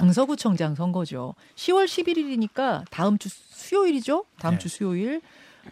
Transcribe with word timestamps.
강서구청장 0.00 0.74
선거죠. 0.74 1.34
10월 1.54 1.86
11일이니까 1.86 2.84
다음 2.90 3.16
주 3.16 3.30
수요일이죠. 3.30 4.26
다음 4.38 4.54
네. 4.54 4.58
주 4.58 4.68
수요일 4.68 5.22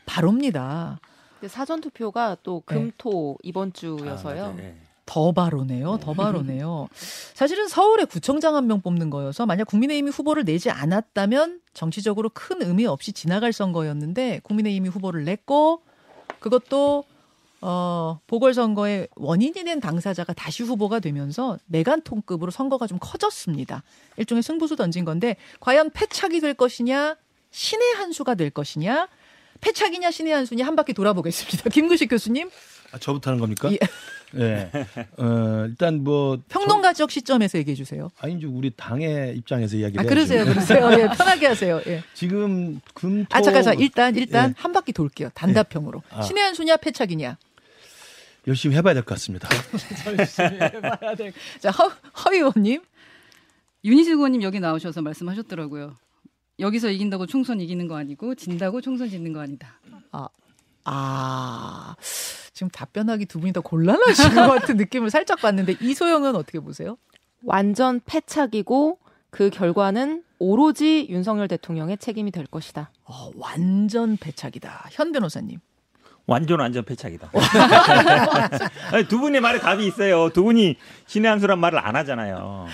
바로입니다. 0.06 0.98
사전 1.46 1.82
투표가 1.82 2.38
또 2.42 2.62
네. 2.66 2.74
금토 2.74 3.36
이번 3.42 3.74
주여서요. 3.74 4.44
아, 4.46 4.54
네. 4.56 4.78
더 5.04 5.32
바로네요. 5.32 5.98
더 6.00 6.14
바로네요. 6.14 6.88
사실은 7.34 7.68
서울에 7.68 8.06
구청장 8.06 8.56
한 8.56 8.66
명 8.66 8.80
뽑는 8.80 9.10
거여서 9.10 9.44
만약 9.44 9.64
국민의힘이 9.66 10.10
후보를 10.10 10.46
내지 10.46 10.70
않았다면 10.70 11.60
정치적으로 11.74 12.30
큰 12.32 12.62
의미 12.62 12.86
없이 12.86 13.12
지나갈 13.12 13.52
선거였는데 13.52 14.40
국민의힘이 14.42 14.88
후보를 14.88 15.24
냈고 15.24 15.82
그것도 16.40 17.04
어 17.66 18.20
보궐선거의 18.26 19.08
원인이 19.16 19.54
된 19.64 19.80
당사자가 19.80 20.34
다시 20.34 20.62
후보가 20.62 21.00
되면서 21.00 21.58
메간통급으로 21.64 22.50
선거가 22.50 22.86
좀 22.86 22.98
커졌습니다. 23.00 23.82
일종의 24.18 24.42
승부수 24.42 24.76
던진 24.76 25.06
건데 25.06 25.36
과연 25.60 25.88
패착이 25.90 26.40
될 26.40 26.52
것이냐 26.52 27.16
신의 27.50 27.94
한 27.94 28.12
수가 28.12 28.34
될 28.34 28.50
것이냐 28.50 29.08
패착이냐 29.62 30.10
신의 30.10 30.34
한 30.34 30.44
수냐 30.44 30.66
한 30.66 30.76
바퀴 30.76 30.92
돌아보겠습니다. 30.92 31.70
김구식 31.72 32.10
교수님 32.10 32.50
아, 32.92 32.98
저부터 32.98 33.30
하는 33.30 33.40
겁니까? 33.40 33.70
예. 33.72 33.78
예. 34.36 34.70
어, 35.16 35.64
일단 35.66 36.04
뭐 36.04 36.38
평론가적 36.50 37.10
시점에서 37.10 37.56
얘기해 37.56 37.74
주세요. 37.74 38.10
저, 38.14 38.26
아니 38.26 38.34
이제 38.34 38.46
우리 38.46 38.70
당의 38.76 39.38
입장에서 39.38 39.76
이야기를 39.76 40.04
아. 40.04 40.06
그러세요, 40.06 40.44
그러세요. 40.44 40.90
예, 40.92 41.06
편하게 41.16 41.46
하세요. 41.46 41.80
예. 41.86 42.02
지금 42.12 42.80
금토 42.92 43.34
아 43.34 43.40
잠깐, 43.40 43.62
잠깐 43.62 43.80
일단 43.80 44.14
일단 44.16 44.50
예. 44.50 44.54
한 44.54 44.72
바퀴 44.74 44.92
돌게요. 44.92 45.30
단답형으로 45.32 46.02
아. 46.10 46.20
신의 46.20 46.42
한 46.44 46.54
수냐 46.54 46.76
패착이냐. 46.76 47.38
열심히 48.46 48.76
해봐야 48.76 48.94
될 48.94 49.02
것 49.04 49.14
같습니다. 49.14 49.48
자 51.60 51.70
허, 51.70 51.88
허 51.88 52.32
의원님. 52.32 52.82
윤희식 53.84 54.14
의원님 54.14 54.42
여기 54.42 54.60
나오셔서 54.60 55.02
말씀하셨더라고요. 55.02 55.94
여기서 56.58 56.88
이긴다고 56.90 57.26
총선 57.26 57.60
이기는 57.60 57.86
거 57.88 57.96
아니고 57.96 58.34
진다고 58.34 58.80
총선 58.80 59.08
짓는 59.10 59.32
거 59.32 59.40
아니다. 59.40 59.78
아 60.84 61.96
지금 62.52 62.68
답변하기 62.70 63.26
두 63.26 63.40
분이 63.40 63.52
더 63.52 63.60
곤란하신 63.62 64.34
것 64.34 64.46
같은 64.48 64.76
느낌을 64.76 65.10
살짝 65.10 65.40
받는데 65.40 65.76
이소영은 65.80 66.36
어떻게 66.36 66.60
보세요? 66.60 66.96
완전 67.42 68.00
패착이고 68.04 68.98
그 69.30 69.50
결과는 69.50 70.22
오로지 70.38 71.06
윤석열 71.10 71.48
대통령의 71.48 71.98
책임이 71.98 72.30
될 72.30 72.46
것이다. 72.46 72.90
어, 73.04 73.30
완전 73.36 74.16
패착이다. 74.16 74.88
현 74.92 75.10
변호사님. 75.12 75.58
완전 76.26 76.60
완전 76.60 76.84
패착이다. 76.84 77.30
아니, 78.92 79.06
두 79.06 79.18
분의 79.20 79.40
말에 79.40 79.58
답이 79.58 79.86
있어요. 79.86 80.30
두 80.30 80.42
분이 80.44 80.76
신의 81.06 81.30
한 81.30 81.38
수란 81.40 81.58
말을 81.58 81.78
안 81.78 81.96
하잖아요. 81.96 82.66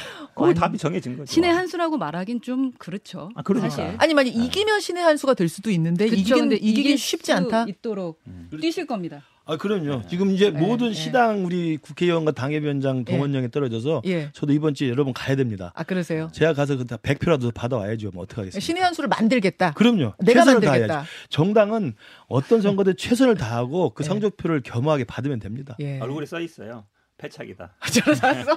완- 0.46 0.54
답이 0.54 0.78
정해진 0.78 1.16
거죠. 1.16 1.32
신의 1.32 1.52
한 1.52 1.66
수라고 1.66 1.96
말하긴 1.98 2.40
좀 2.40 2.72
그렇죠. 2.78 3.30
아, 3.34 3.42
그러니까. 3.42 3.70
사실. 3.70 3.94
아니 3.98 4.14
만약 4.14 4.30
이기면 4.34 4.80
신의 4.80 5.02
한 5.02 5.16
수가 5.16 5.34
될 5.34 5.48
수도 5.48 5.70
있는데 5.70 6.06
그쵸, 6.08 6.16
이긴 6.20 6.52
이기긴 6.52 6.68
이길 6.80 6.98
쉽지 6.98 7.26
수 7.32 7.34
않다. 7.36 7.66
있도록 7.68 8.20
뛰실 8.60 8.86
겁니다. 8.86 9.22
아 9.46 9.56
그럼요. 9.56 10.02
지금 10.08 10.30
이제 10.30 10.50
네, 10.52 10.60
모든 10.60 10.88
네. 10.88 10.94
시당 10.94 11.44
우리 11.44 11.76
국회의원과 11.78 12.32
당협위원장 12.32 13.04
동원령에 13.04 13.48
떨어져서 13.48 14.02
예. 14.06 14.30
저도 14.32 14.52
이번 14.52 14.74
주에 14.74 14.88
여러분 14.90 15.12
가야 15.12 15.34
됩니다. 15.34 15.72
아 15.74 15.82
그러세요. 15.82 16.28
제가 16.32 16.52
가서 16.52 16.76
그다 16.76 16.98
100표라도 16.98 17.52
받아와야죠. 17.52 18.10
뭐 18.14 18.22
어떻게 18.22 18.42
하겠습니까? 18.42 18.64
신의 18.64 18.82
한 18.84 18.94
수를 18.94 19.08
만들겠다. 19.08 19.72
그럼요. 19.72 20.12
내가 20.20 20.40
최선을 20.44 20.60
만들겠다. 20.60 20.86
다해야죠. 20.86 21.08
정당은 21.30 21.94
어떤 22.28 22.60
선거든 22.62 22.94
최선을 22.96 23.34
다하고 23.36 23.90
그 23.90 24.02
네. 24.04 24.08
성적표를 24.08 24.60
겸허하게 24.62 25.04
받으면 25.04 25.40
됩니다. 25.40 25.74
예. 25.80 25.98
얼굴에 25.98 26.26
써 26.26 26.38
있어요. 26.40 26.84
패착이다. 27.20 27.74
샀어. 28.16 28.54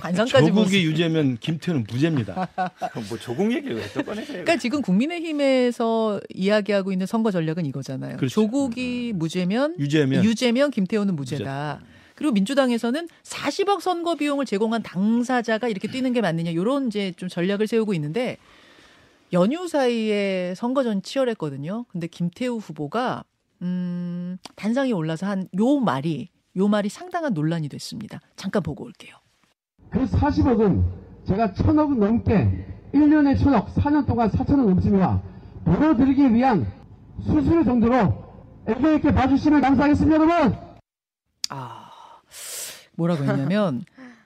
관상까지 0.00 0.50
못 0.50 0.64
조국이 0.64 0.84
유죄면 0.84 1.36
김태우는 1.38 1.84
무죄입니다. 1.88 2.48
뭐 3.08 3.18
조국 3.18 3.52
얘기를 3.52 3.76
왜또 3.76 4.02
꺼내세요? 4.02 4.44
그러니까 4.44 4.56
지금 4.56 4.80
국민의힘에서 4.80 6.20
이야기하고 6.34 6.90
있는 6.92 7.06
선거 7.06 7.30
전략은 7.30 7.66
이거잖아요. 7.66 8.16
그렇죠. 8.16 8.32
조국이 8.34 9.12
무죄면 9.14 9.76
유죄면 9.78 10.24
유죄면 10.24 10.70
김태호는 10.70 11.14
무죄다. 11.14 11.80
그리고 12.14 12.32
민주당에서는 12.32 13.08
40억 13.24 13.80
선거 13.80 14.14
비용을 14.14 14.46
제공한 14.46 14.82
당사자가 14.82 15.68
이렇게 15.68 15.88
뛰는 15.88 16.12
게 16.12 16.20
맞느냐 16.20 16.50
이런 16.50 16.86
이제 16.86 17.12
좀 17.16 17.28
전략을 17.28 17.66
세우고 17.66 17.94
있는데 17.94 18.36
연휴 19.32 19.66
사이에 19.68 20.54
선거전 20.56 21.02
치열했거든요. 21.02 21.84
근데 21.88 22.06
김태우 22.06 22.58
후보가 22.58 23.24
음 23.62 24.38
단상이 24.56 24.92
올라서 24.92 25.26
한 25.26 25.48
요 25.58 25.78
말이 25.80 26.28
요 26.56 26.68
말이 26.68 26.88
상당한 26.88 27.32
논란이 27.34 27.68
됐습니다. 27.68 28.20
잠깐 28.36 28.62
보고 28.62 28.84
올게요. 28.84 29.16
그 29.90 30.04
40억은 30.04 30.84
제가 31.26 31.54
천억 31.54 31.96
넘게 31.96 32.66
1년에 32.92 33.38
천억, 33.42 33.74
4년 33.74 34.06
동안 34.06 34.30
4천억 34.30 34.66
넘습니다. 34.66 35.22
벌어들이기 35.64 36.34
위한 36.34 36.66
수수료 37.22 37.64
정도로 37.64 38.22
애교 38.66 38.92
있게 38.94 39.12
봐주시면 39.12 39.60
감사하겠습니다, 39.60 40.16
여러분! 40.16 40.56
아, 41.50 41.90
뭐라고 42.96 43.24
했냐면 43.24 43.84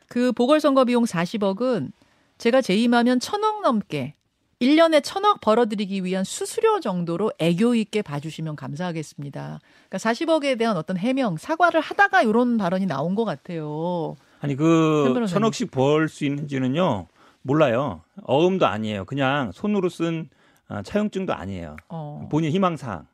그 0.09 0.33
보궐선거 0.33 0.85
비용 0.85 1.05
40억은 1.05 1.93
제가 2.39 2.61
재임하면 2.61 3.21
천억 3.21 3.63
넘게 3.63 4.15
1년에 4.61 5.03
천억 5.05 5.41
벌어들이기 5.43 6.03
위한 6.05 6.25
수수료 6.25 6.81
정도로 6.81 7.31
애교 7.39 7.75
있게 7.75 8.01
봐주시면 8.03 8.57
감사하겠습니다. 8.57 9.61
그러니까 9.89 9.99
40억에 9.99 10.59
대한 10.59 10.77
어떤 10.79 10.97
해명, 10.97 11.37
사과를 11.37 11.81
하다가 11.81 12.23
이런 12.23 12.57
발언이 12.57 12.87
나온 12.87 13.15
것 13.15 13.25
같아요. 13.25 14.17
아니 14.41 14.55
현 14.55 15.15
그. 15.15 15.27
천억씩 15.27 15.71
벌 15.71 16.09
수 16.09 16.25
있는지는요 16.25 17.07
몰라요. 17.43 18.03
어음도 18.23 18.67
아니에요. 18.67 19.05
그냥 19.05 19.53
손으로 19.53 19.89
쓴 19.89 20.29
아, 20.69 20.83
차용증도 20.83 21.33
아니에요. 21.35 21.77
어. 21.89 22.27
본인 22.31 22.51
희망사항. 22.51 23.07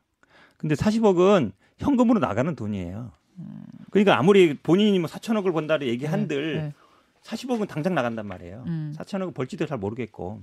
근데 0.57 0.75
40억은 0.75 1.51
현금으로 1.77 2.19
나가는 2.19 2.55
돈이에요. 2.55 3.11
그러니까 3.91 4.17
아무리 4.17 4.53
본인이 4.55 4.97
뭐 4.97 5.09
4천억을 5.09 5.51
번다를 5.53 5.87
얘기한들 5.87 6.55
네, 6.55 6.61
네. 6.63 6.73
40억은 7.23 7.67
당장 7.67 7.93
나간단 7.95 8.25
말이에요. 8.27 8.63
음. 8.67 8.93
4천억은 8.97 9.33
벌지도 9.33 9.65
잘 9.65 9.77
모르겠고. 9.77 10.41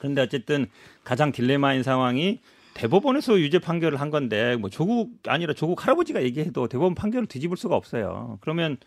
그런데 0.00 0.22
어쨌든 0.22 0.66
가장 1.04 1.30
딜레마인 1.30 1.82
상황이 1.82 2.40
대법원에서 2.74 3.38
유죄 3.38 3.58
판결을 3.58 4.00
한 4.00 4.10
건데 4.10 4.56
뭐 4.56 4.70
조국 4.70 5.12
아니라 5.26 5.52
조국 5.52 5.82
할아버지가 5.84 6.22
얘기해도 6.22 6.68
대법원 6.68 6.94
판결을 6.94 7.26
뒤집을 7.26 7.56
수가 7.56 7.76
없어요. 7.76 8.38
그러면 8.40 8.78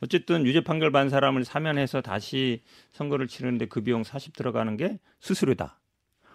어쨌든 0.00 0.46
유죄 0.46 0.62
판결 0.62 0.92
받은 0.92 1.10
사람을 1.10 1.44
사면해서 1.44 2.00
다시 2.00 2.62
선거를 2.92 3.26
치르는데 3.26 3.66
그 3.66 3.82
비용 3.82 4.04
40 4.04 4.34
들어가는 4.36 4.76
게 4.76 4.98
수수료다. 5.18 5.78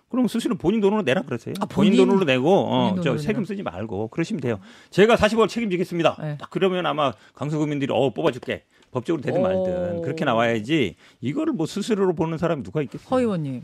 그럼 0.09 0.27
수수료 0.27 0.55
본인 0.55 0.81
돈으로 0.81 1.01
내라 1.01 1.21
그러세요. 1.23 1.53
아, 1.61 1.65
본인, 1.65 1.93
본인- 1.93 2.07
돈으로 2.07 2.25
내고 2.25 2.49
어, 2.67 3.01
저 3.01 3.17
세금. 3.17 3.43
쓰지 3.45 3.63
말고 3.63 4.09
그러시면 4.09 4.41
돼요. 4.41 4.59
제가 4.91 5.15
40억 5.15 5.47
책임지겠습니다. 5.49 6.17
네. 6.21 6.37
딱 6.39 6.49
그러면 6.51 6.85
아마 6.85 7.13
강서구민들이 7.33 7.91
어 7.93 8.11
뽑아줄게. 8.13 8.65
법적으로 8.91 9.21
되든 9.21 9.39
오. 9.39 9.43
말든 9.43 10.01
그렇게 10.03 10.23
나와야지 10.25 10.95
이거를 11.21 11.53
뭐 11.53 11.65
수수료로 11.65 12.13
보는 12.13 12.37
사람이 12.37 12.63
누가 12.63 12.81
있겠어요? 12.81 13.07
허 13.09 13.19
의원님. 13.19 13.63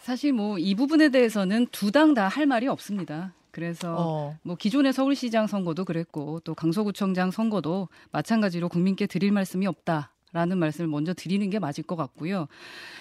사실 0.00 0.32
뭐 0.32 0.58
이 0.58 0.74
부분에 0.74 1.10
대해서는 1.10 1.66
두 1.72 1.90
당 1.90 2.14
다 2.14 2.28
할 2.28 2.46
말이 2.46 2.66
없습니다. 2.68 3.34
그래서 3.50 3.96
어. 3.98 4.36
뭐 4.42 4.54
기존의 4.56 4.92
서울시장 4.92 5.46
선거도 5.48 5.84
그랬고 5.84 6.40
또 6.44 6.54
강서구청장 6.54 7.30
선거도 7.32 7.88
마찬가지로 8.12 8.68
국민께 8.68 9.06
드릴 9.06 9.32
말씀이 9.32 9.66
없다 9.66 10.12
라는 10.32 10.58
말씀을 10.58 10.88
먼저 10.88 11.12
드리는 11.12 11.48
게 11.50 11.58
맞을 11.58 11.82
것 11.82 11.96
같고요. 11.96 12.46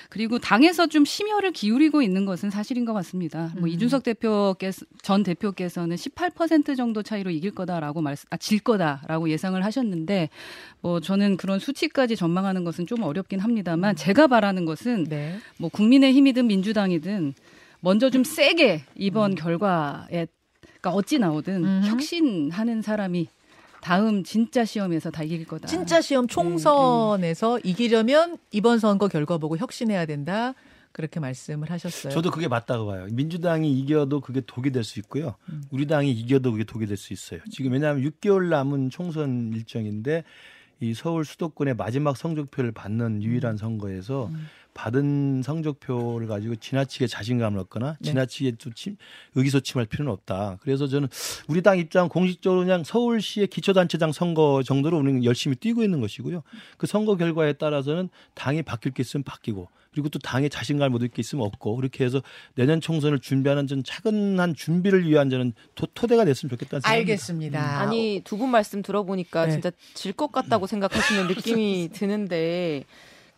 그리고 0.09 0.39
당에서 0.39 0.87
좀 0.87 1.05
심혈을 1.05 1.51
기울이고 1.51 2.01
있는 2.01 2.25
것은 2.25 2.49
사실인 2.49 2.85
것 2.85 2.93
같습니다. 2.93 3.51
뭐 3.55 3.63
음. 3.63 3.67
이준석 3.67 4.01
대표께서 4.03 4.85
전 5.03 5.21
대표께서는 5.21 5.95
18% 5.95 6.75
정도 6.75 7.03
차이로 7.03 7.29
이길 7.29 7.51
거다라고 7.51 8.01
말씀, 8.01 8.27
아, 8.31 8.37
질 8.37 8.59
거다라고 8.59 9.29
예상을 9.29 9.63
하셨는데 9.63 10.29
뭐 10.81 10.99
저는 10.99 11.37
그런 11.37 11.59
수치까지 11.59 12.15
전망하는 12.15 12.63
것은 12.63 12.87
좀 12.87 13.03
어렵긴 13.03 13.39
합니다만 13.39 13.95
제가 13.95 14.25
바라는 14.25 14.65
것은 14.65 15.03
네. 15.03 15.37
뭐 15.57 15.69
국민의 15.69 16.13
힘이든 16.13 16.47
민주당이든 16.47 17.35
먼저 17.81 18.09
좀 18.09 18.23
세게 18.23 18.83
이번 18.95 19.35
결과에 19.35 20.25
그러니까 20.81 20.91
어찌 20.91 21.19
나오든 21.19 21.63
음흠. 21.63 21.87
혁신하는 21.87 22.81
사람이 22.81 23.27
다음 23.81 24.23
진짜 24.23 24.65
시험에서 24.65 25.09
다 25.11 25.23
이길 25.23 25.45
거다. 25.45 25.67
진짜 25.67 26.01
시험 26.01 26.27
총선에서 26.27 27.59
이기려면 27.63 28.37
이번 28.51 28.79
선거 28.79 29.07
결과 29.07 29.37
보고 29.37 29.57
혁신해야 29.57 30.05
된다. 30.05 30.53
그렇게 30.91 31.19
말씀을 31.19 31.69
하셨어요. 31.69 32.11
저도 32.11 32.31
그게 32.31 32.47
맞다고 32.47 32.87
봐요. 32.87 33.07
민주당이 33.11 33.71
이겨도 33.79 34.21
그게 34.21 34.41
독이 34.41 34.71
될 34.71 34.83
수 34.83 34.99
있고요. 34.99 35.35
음. 35.49 35.63
우리 35.69 35.85
당이 35.85 36.11
이겨도 36.11 36.51
그게 36.51 36.63
독이 36.63 36.87
될 36.87 36.97
수 36.97 37.13
있어요. 37.13 37.39
지금 37.51 37.71
왜냐하면 37.73 38.03
6개월 38.03 38.49
남은 38.49 38.89
총선 38.89 39.51
일정인데 39.53 40.23
이 40.81 40.93
서울 40.93 41.25
수도권의 41.25 41.75
마지막 41.75 42.17
성적표를 42.17 42.71
받는 42.71 43.21
유일한 43.21 43.55
선거에서 43.57 44.27
음. 44.27 44.47
받은 44.79 45.41
성적표를 45.43 46.27
가지고 46.27 46.55
지나치게 46.55 47.07
자신감을 47.07 47.59
얻거나 47.59 47.97
네. 47.99 48.09
지나치게 48.11 48.53
또 48.63 48.71
침, 48.73 48.95
의기소침할 49.35 49.85
필요는 49.87 50.09
없다. 50.13 50.57
그래서 50.61 50.87
저는 50.87 51.09
우리 51.49 51.61
당 51.61 51.77
입장 51.77 52.07
공식적으로 52.07 52.61
그냥 52.61 52.85
서울시의 52.85 53.47
기초단체장 53.47 54.13
선거 54.13 54.63
정도로 54.65 54.97
우리는 54.99 55.25
열심히 55.25 55.57
뛰고 55.57 55.83
있는 55.83 55.99
것이고요. 55.99 56.43
그 56.77 56.87
선거 56.87 57.17
결과에 57.17 57.53
따라서는 57.53 58.07
당이 58.35 58.61
바뀔 58.63 58.93
게 58.93 59.01
있으면 59.01 59.23
바뀌고 59.23 59.67
그리고 59.91 60.07
또 60.07 60.17
당에 60.19 60.47
자신감을 60.47 60.91
못 60.91 60.97
얻을 60.97 61.09
게 61.09 61.19
있으면 61.19 61.45
없고 61.45 61.75
그렇게 61.75 62.05
해서 62.05 62.21
내년 62.55 62.79
총선을 62.79 63.19
준비하는 63.19 63.67
전 63.67 63.83
차근한 63.83 64.55
준비를 64.55 65.05
위한 65.09 65.29
저는 65.29 65.51
도, 65.75 65.87
토대가 65.93 66.23
됐으면 66.23 66.51
좋겠다는 66.51 66.81
생각입니다. 66.81 67.11
알겠습니다. 67.11 67.79
아니 67.81 68.21
두 68.23 68.37
분 68.37 68.49
말씀 68.51 68.81
들어보니까 68.81 69.47
네. 69.47 69.51
진짜 69.51 69.71
질 69.93 70.13
것 70.13 70.31
같다고 70.31 70.67
생각하시는 70.67 71.27
느낌이 71.27 71.89
드는데, 71.93 72.85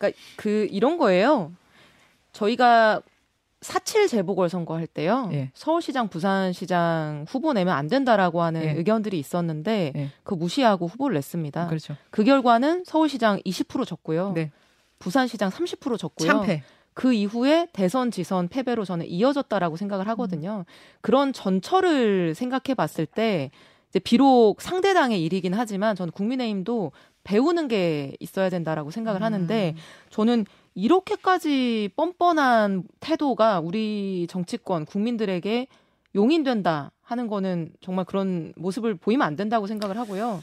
그러니까 0.01 0.19
그 0.35 0.67
이런 0.71 0.97
거예요. 0.97 1.51
저희가 2.33 3.01
4.7 3.61 4.09
재보궐 4.09 4.49
선거할 4.49 4.87
때요. 4.87 5.29
예. 5.33 5.51
서울시장, 5.53 6.07
부산시장 6.07 7.25
후보 7.29 7.53
내면 7.53 7.75
안 7.75 7.87
된다라고 7.87 8.41
하는 8.41 8.63
예. 8.63 8.71
의견들이 8.71 9.19
있었는데 9.19 9.93
예. 9.95 10.09
그 10.23 10.33
무시하고 10.33 10.87
후보를 10.87 11.13
냈습니다. 11.15 11.67
그렇죠. 11.67 11.95
그 12.09 12.23
결과는 12.23 12.83
서울시장 12.85 13.39
20% 13.45 13.85
졌고요. 13.85 14.31
네. 14.33 14.51
부산시장 14.97 15.51
30% 15.51 15.97
졌고요. 15.99 16.27
참패. 16.27 16.63
그 16.93 17.13
이후에 17.13 17.67
대선 17.71 18.11
지선 18.11 18.47
패배로 18.47 18.83
저는 18.83 19.05
이어졌다라고 19.05 19.77
생각을 19.77 20.07
하거든요. 20.09 20.65
그런 21.01 21.31
전철을 21.31 22.35
생각해 22.35 22.73
봤을 22.75 23.05
때 23.05 23.51
이제 23.89 23.99
비록 23.99 24.61
상대당의 24.61 25.23
일이긴 25.23 25.53
하지만 25.53 25.95
저는 25.95 26.11
국민의힘도 26.11 26.91
배우는 27.23 27.67
게 27.67 28.15
있어야 28.19 28.49
된다라고 28.49 28.91
생각을 28.91 29.21
하는데 29.23 29.75
저는 30.09 30.45
이렇게까지 30.73 31.89
뻔뻔한 31.95 32.83
태도가 32.99 33.59
우리 33.59 34.27
정치권 34.29 34.85
국민들에게 34.85 35.67
용인된다 36.15 36.91
하는 37.01 37.27
거는 37.27 37.71
정말 37.81 38.05
그런 38.05 38.53
모습을 38.55 38.95
보이면 38.95 39.25
안 39.25 39.35
된다고 39.35 39.67
생각을 39.67 39.97
하고요. 39.97 40.41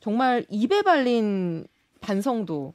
정말 0.00 0.44
입에 0.48 0.82
발린 0.82 1.66
반성도 2.00 2.74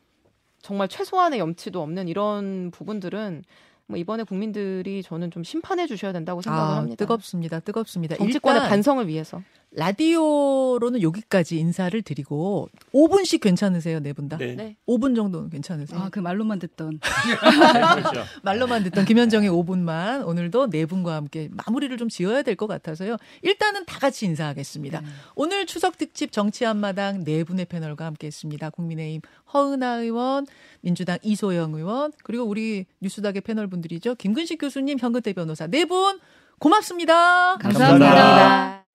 정말 0.62 0.88
최소한의 0.88 1.40
염치도 1.40 1.82
없는 1.82 2.08
이런 2.08 2.72
부분들은 2.72 3.44
뭐 3.86 3.98
이번에 3.98 4.24
국민들이 4.24 5.02
저는 5.02 5.32
좀 5.32 5.44
심판해 5.44 5.88
주셔야 5.88 6.12
된다고 6.12 6.42
생각을 6.42 6.74
아, 6.74 6.78
합니다. 6.78 6.96
뜨겁습니다. 6.98 7.60
뜨겁습니다. 7.60 8.16
정치권의 8.18 8.58
일단 8.58 8.70
반성을 8.70 9.08
위해서. 9.08 9.42
라디오로는 9.72 11.02
여기까지 11.02 11.58
인사를 11.60 12.02
드리고 12.02 12.70
5분씩 12.94 13.40
괜찮으세요, 13.42 14.00
네 14.00 14.14
분 14.14 14.28
다? 14.28 14.38
네. 14.38 14.56
네. 14.56 14.78
5분 14.88 15.16
정도는 15.16 15.50
괜찮으세요? 15.50 16.00
아, 16.00 16.10
그 16.10 16.20
말로만 16.20 16.60
듣던. 16.60 17.00
그렇죠. 17.00 18.24
말로만 18.44 18.84
듣던 18.86 19.06
김현정의 19.06 19.50
5분만 19.50 20.28
오늘도 20.28 20.70
네 20.72 20.86
분과 20.86 21.16
함께 21.16 21.50
마무리를 21.52 21.96
좀 21.98 22.10
지어야 22.10 22.42
될 22.42 22.56
것 22.56 22.68
같아서요. 22.68 23.16
일단은 23.44 23.86
다 23.86 24.00
같이 24.00 24.26
인사하겠습니다. 24.26 25.02
오늘 25.36 25.66
추석 25.66 25.98
특집 25.98 26.32
정치 26.32 26.66
한마당 26.66 27.24
네 27.24 27.44
분의 27.44 27.66
패널과 27.66 28.06
함께 28.06 28.28
했습니다. 28.28 28.70
국민의힘 28.72 29.22
허은하 29.54 29.98
의원, 30.02 30.46
민주당 30.82 31.18
이소영 31.22 31.76
의원, 31.76 32.12
그리고 32.24 32.44
우리 32.44 32.86
뉴스닥의 33.02 33.42
패널 33.42 33.68
분들이죠. 33.68 34.16
김근식 34.16 34.58
교수님, 34.60 34.98
현근태 35.00 35.32
변호사 35.34 35.68
네 35.68 35.86
분 35.86 36.20
고맙습니다. 36.60 37.58
감사합니다. 37.58 38.89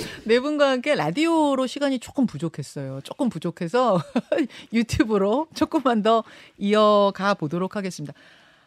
네 0.24 0.40
분과 0.40 0.70
함께 0.70 0.94
라디오로 0.94 1.66
시간이 1.66 1.98
조금 1.98 2.26
부족했어요. 2.26 3.00
조금 3.02 3.28
부족해서 3.28 4.00
유튜브로 4.72 5.46
조금만 5.54 6.02
더 6.02 6.24
이어가 6.58 7.34
보도록 7.34 7.76
하겠습니다. 7.76 8.14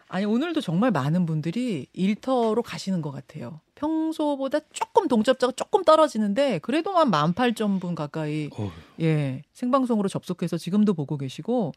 아니, 0.09 0.25
오늘도 0.25 0.61
정말 0.61 0.91
많은 0.91 1.25
분들이 1.25 1.87
일터로 1.93 2.61
가시는 2.61 3.01
것 3.01 3.11
같아요. 3.11 3.61
평소보다 3.73 4.59
조금 4.71 5.07
동접자가 5.07 5.53
조금 5.55 5.83
떨어지는데, 5.83 6.59
그래도 6.59 6.91
한 6.95 7.09
18,000분 7.09 7.95
가까이, 7.95 8.47
어휴. 8.55 8.69
예, 9.01 9.41
생방송으로 9.53 10.07
접속해서 10.09 10.57
지금도 10.57 10.93
보고 10.93 11.17
계시고, 11.17 11.71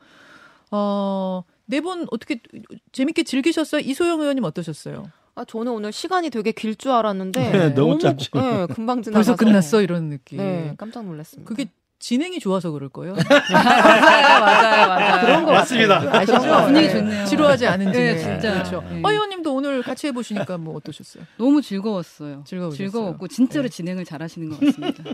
어, 0.71 1.45
네 1.65 1.81
분 1.81 2.07
어떻게 2.11 2.41
재밌게 2.93 3.23
즐기셨어요? 3.23 3.81
이소영 3.81 4.21
의원님 4.21 4.45
어떠셨어요? 4.45 5.11
아 5.37 5.45
저는 5.45 5.71
오늘 5.73 5.93
시간이 5.93 6.31
되게 6.31 6.51
길 6.53 6.75
줄 6.77 6.91
알았는데 6.93 7.51
네, 7.53 7.75
너무 7.75 7.99
짧죠. 7.99 8.31
네, 8.35 8.67
금방 8.75 9.03
지나가서 9.03 9.33
벌써 9.33 9.37
끝났어? 9.37 9.83
이런 9.83 10.09
느낌. 10.09 10.39
네, 10.39 10.75
깜짝 10.79 11.05
놀랐습니다. 11.05 11.47
그게 11.49 11.67
진행이 11.99 12.39
좋아서 12.41 12.71
그럴 12.71 12.89
거예요. 12.91 13.15
맞아요, 13.53 14.41
맞아요, 14.41 14.89
맞아요. 14.89 15.21
그런 15.27 15.45
거 15.47 15.53
맞습니다. 15.53 15.99
같아요. 16.01 16.37
아시죠? 16.39 16.67
분위기 16.67 16.87
네. 16.89 16.93
좋네요. 16.93 17.25
지루하지 17.25 17.67
않은 17.67 17.93
진행. 17.93 18.15
네, 18.15 18.19
진짜. 18.19 18.53
그렇죠. 18.53 18.85
네. 18.91 19.01
허 19.03 19.11
의원님도 19.13 19.55
오늘 19.55 19.83
같이 19.83 20.07
해보시니까 20.09 20.59
뭐 20.59 20.77
어떠셨어요? 20.77 21.25
너무 21.39 21.63
즐거웠어요. 21.63 22.45
즐거우셨어요? 22.47 22.77
즐거웠고 22.91 23.29
진짜로 23.29 23.63
네. 23.63 23.69
진행을 23.71 24.05
잘하시는 24.05 24.49
것 24.51 24.61
같습니다. 24.61 25.05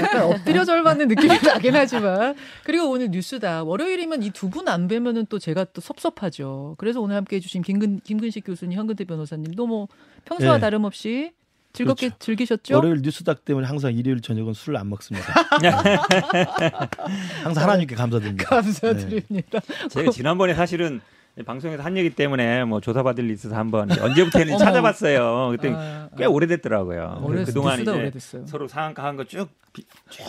약간 0.00 0.22
엎드려 0.22 0.64
절받는 0.64 1.08
느낌이 1.08 1.38
나긴 1.42 1.74
하지만 1.74 2.34
그리고 2.64 2.90
오늘 2.90 3.10
뉴스다 3.10 3.64
월요일이면 3.64 4.22
이 4.22 4.30
두 4.30 4.48
분 4.50 4.68
안 4.68 4.86
뵈면은 4.88 5.26
또 5.28 5.38
제가 5.38 5.64
또 5.72 5.80
섭섭하죠. 5.80 6.76
그래서 6.78 7.00
오늘 7.00 7.16
함께 7.16 7.36
해 7.36 7.40
주신 7.40 7.62
김근 7.62 8.00
김근식 8.04 8.44
교수님, 8.44 8.78
현근태 8.78 9.04
변호사님도 9.04 9.66
뭐 9.66 9.88
평소와 10.26 10.54
네. 10.54 10.60
다름없이 10.60 11.32
즐겁게 11.74 12.08
그렇죠. 12.08 12.18
즐기셨죠? 12.20 12.76
월요일 12.76 13.02
뉴스닥 13.02 13.44
때문에 13.44 13.66
항상 13.66 13.92
일요일 13.92 14.20
저녁은 14.20 14.54
술을 14.54 14.78
안 14.78 14.88
먹습니다. 14.88 15.26
항상 17.42 17.64
하나님께 17.64 17.96
감사드립니다. 17.96 18.44
감사드립니다. 18.48 19.58
제가 19.90 20.12
지난번에 20.12 20.54
사실은 20.54 21.00
방송에서 21.42 21.82
한 21.82 21.96
얘기 21.96 22.10
때문에 22.10 22.62
뭐 22.64 22.80
조사받을 22.80 23.24
일 23.24 23.32
있어서 23.32 23.56
한번 23.56 23.90
언제부터 23.90 24.38
했는지 24.38 24.54
어머. 24.62 24.64
찾아봤어요. 24.70 25.48
그때 25.50 25.72
아, 25.74 26.08
꽤 26.16 26.26
오래됐더라고요. 26.26 27.22
오래 27.24 27.42
그동안 27.44 27.76
뉴스다 27.78 27.90
이제 27.92 28.00
오래됐어요. 28.00 28.46
서로 28.46 28.68
상한가 28.68 29.02
한 29.02 29.16
거 29.16 29.24
쭉쭉 29.24 29.48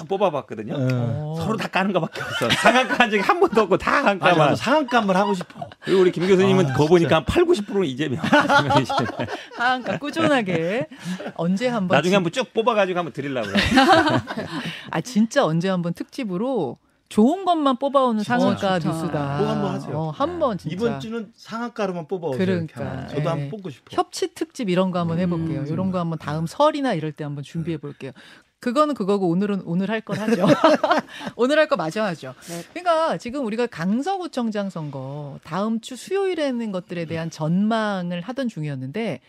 뽑아봤거든요. 0.07 0.77
네. 0.77 0.87
어. 0.93 1.35
서로 1.39 1.57
다 1.57 1.67
까는 1.67 1.93
거밖에 1.93 2.21
없어. 2.21 2.49
상한가 2.49 2.95
한 2.95 3.11
적이 3.11 3.21
한 3.21 3.39
번도 3.39 3.61
없고 3.61 3.77
다 3.77 4.03
한가만. 4.03 4.55
상한가 4.55 4.97
한번 4.97 5.15
하고 5.15 5.35
싶어. 5.35 5.69
그리고 5.81 6.01
우리 6.01 6.11
김 6.11 6.27
교수님은 6.27 6.71
아, 6.71 6.73
거 6.73 6.87
보니까 6.87 7.17
한 7.17 7.25
8, 7.25 7.43
90%는 7.45 7.85
이재명. 7.85 8.19
하한가 9.57 9.99
꾸준하게 9.99 10.87
언제 11.35 11.67
한번 11.67 11.97
나중에 11.97 12.15
한번 12.15 12.31
쭉 12.31 12.51
뽑아가지고 12.51 12.97
한번 12.97 13.13
드리려고 13.13 13.47
그래요. 13.49 13.61
아 14.89 15.01
진짜 15.01 15.45
언제 15.45 15.69
한번 15.69 15.93
특집으로 15.93 16.79
좋은 17.09 17.45
것만 17.45 17.77
뽑아오는 17.77 18.23
상한가 18.23 18.79
좋다. 18.79 18.91
뉴스다. 18.91 19.37
꼭 19.37 19.45
한번 19.47 19.71
하세요. 19.75 19.97
어, 19.97 20.09
한번 20.11 20.57
진짜. 20.57 20.73
이번 20.75 20.99
주는 20.99 21.31
상한가로만 21.35 22.07
뽑아오세요. 22.07 22.43
그러니까. 22.45 23.07
저도 23.07 23.21
예. 23.21 23.25
한번 23.25 23.49
뽑고 23.49 23.69
싶어. 23.69 23.85
협치 23.91 24.33
특집 24.33 24.69
이런 24.69 24.91
거 24.91 24.99
한번 24.99 25.19
해볼게요. 25.19 25.61
음. 25.61 25.67
이런 25.67 25.91
거 25.91 25.99
한번 25.99 26.17
다음 26.17 26.47
설이나 26.47 26.93
이럴 26.93 27.11
때 27.11 27.23
한번 27.23 27.43
준비해 27.43 27.77
볼게요. 27.77 28.11
그거는 28.59 28.95
그거고 28.95 29.29
오늘은 29.29 29.61
오늘 29.65 29.91
할 29.91 30.01
건 30.01 30.17
하죠. 30.17 30.47
오늘 31.35 31.59
할 31.59 31.67
거 31.67 31.75
마저 31.75 32.01
하죠. 32.03 32.33
네. 32.47 32.63
그러니까 32.73 33.17
지금 33.17 33.45
우리가 33.45 33.67
강서구청장 33.67 34.71
선거 34.71 35.37
다음 35.43 35.81
주 35.81 35.95
수요일에는 35.95 36.71
것들에 36.71 37.05
대한 37.05 37.29
전망을 37.29 38.21
하던 38.21 38.47
중이었는데 38.47 39.19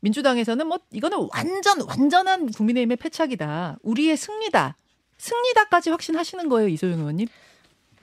민주당에서는 0.00 0.66
뭐 0.66 0.78
이거는 0.92 1.28
완전 1.34 1.80
완전한 1.86 2.50
국민의힘의 2.50 2.96
패착이다. 2.96 3.76
우리의 3.82 4.16
승리다. 4.16 4.76
승리다까지 5.18 5.90
확신하시는 5.90 6.48
거예요, 6.48 6.68
이소영 6.68 6.98
의원님? 6.98 7.28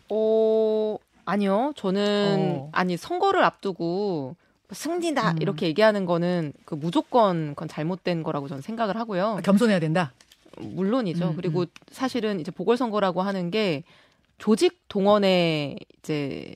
어, 0.10 0.98
아니요. 1.26 1.74
저는 1.76 2.56
어. 2.58 2.70
아니 2.72 2.98
선거를 2.98 3.44
앞두고 3.44 4.36
승리다 4.72 5.32
음. 5.32 5.42
이렇게 5.42 5.68
얘기하는 5.68 6.06
거는 6.06 6.54
그 6.66 6.76
무조건 6.76 7.50
그건 7.50 7.68
잘못된 7.68 8.24
거라고 8.24 8.48
저는 8.48 8.62
생각을 8.62 8.96
하고요. 8.98 9.38
아, 9.38 9.42
겸손해야 9.42 9.80
된다. 9.80 10.12
물론이죠. 10.58 11.30
음, 11.30 11.36
그리고 11.36 11.66
사실은 11.92 12.40
이제 12.40 12.52
보궐선거라고 12.52 13.22
하는 13.22 13.50
게 13.50 13.84
조직 14.38 14.82
동원의 14.88 15.80
이제 16.00 16.56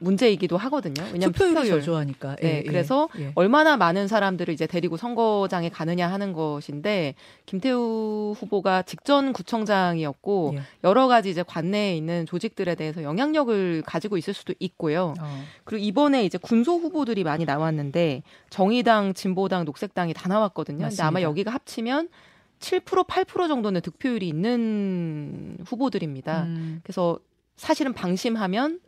문제이기도 0.00 0.58
하거든요. 0.58 1.02
왜냐하면 1.12 1.32
투표율. 1.32 1.80
저조하니까. 1.80 2.36
네, 2.36 2.48
예, 2.48 2.58
예, 2.58 2.62
그래서 2.62 3.08
예. 3.18 3.32
얼마나 3.34 3.76
많은 3.78 4.08
사람들을 4.08 4.52
이제 4.52 4.66
데리고 4.66 4.96
선거장에 4.96 5.70
가느냐 5.70 6.06
하는 6.08 6.34
것인데 6.34 7.14
김태우 7.46 8.34
후보가 8.36 8.82
직전 8.82 9.32
구청장이었고 9.32 10.52
예. 10.56 10.62
여러 10.84 11.08
가지 11.08 11.30
이제 11.30 11.42
관내에 11.42 11.96
있는 11.96 12.26
조직들에 12.26 12.74
대해서 12.74 13.02
영향력을 13.02 13.82
가지고 13.86 14.18
있을 14.18 14.34
수도 14.34 14.52
있고요. 14.58 15.14
어. 15.18 15.44
그리고 15.64 15.82
이번에 15.84 16.24
이제 16.24 16.36
군소 16.36 16.76
후보들이 16.76 17.24
많이 17.24 17.46
나왔는데 17.46 18.22
정의당, 18.50 19.14
진보당, 19.14 19.64
녹색당이 19.64 20.12
다 20.12 20.28
나왔거든요. 20.28 20.76
근데 20.76 20.84
맞습니다. 20.84 21.06
아마 21.06 21.22
여기가 21.22 21.50
합치면 21.50 22.10
7% 22.60 23.06
8% 23.06 23.48
정도는 23.48 23.80
득표율이 23.80 24.28
있는 24.28 25.56
후보들입니다. 25.66 26.42
음. 26.44 26.80
그래서 26.82 27.18
사실은 27.56 27.94
방심하면 27.94 28.80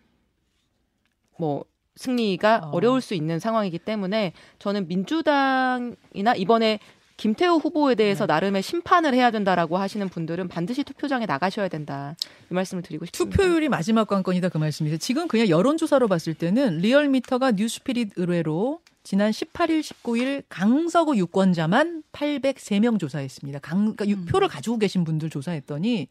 뭐 1.39 1.65
승리가 1.97 2.61
어. 2.65 2.71
어. 2.77 2.81
려울 2.81 3.01
수 3.01 3.15
있는 3.15 3.39
상황이기 3.39 3.79
때문에 3.79 4.33
저는 4.59 4.87
민주당이나 4.89 6.35
이번에 6.37 6.79
김태우 7.17 7.57
후보에 7.57 7.97
대해서 7.97 8.27
나름의 8.27 8.63
심판을 8.63 9.13
해야 9.13 9.33
된다라고 9.33 9.77
하시는 9.77 10.09
분들은 10.09 10.47
반드시 10.47 10.85
투표장에 10.85 11.27
나가셔야 11.27 11.67
된다. 11.67 12.15
이 12.49 12.55
말씀을 12.55 12.85
드리고 12.85 13.07
싶습니다. 13.07 13.37
투표율이 13.37 13.69
마지막 13.69 14.07
관건이다 14.07 14.51
그 14.51 14.59
말씀이세요. 14.59 14.99
지금 14.99 15.27
그냥 15.27 15.49
여론조사로 15.49 16.07
봤을 16.07 16.35
때는 16.35 16.79
리얼미터가 16.79 17.53
뉴스피릿 17.53 18.13
의뢰로 18.15 18.79
지난 19.03 19.33
18일, 19.33 19.81
19일 19.81 20.45
강서구 20.49 21.17
유권자만 21.17 22.05
803명 22.13 23.01
조사했습니다. 23.01 23.59
강, 23.61 23.97
그러니까 23.97 24.07
유- 24.07 24.25
표를 24.25 24.47
가지고 24.47 24.79
계신 24.79 25.03
분들 25.03 25.29
조사했더니 25.31 26.07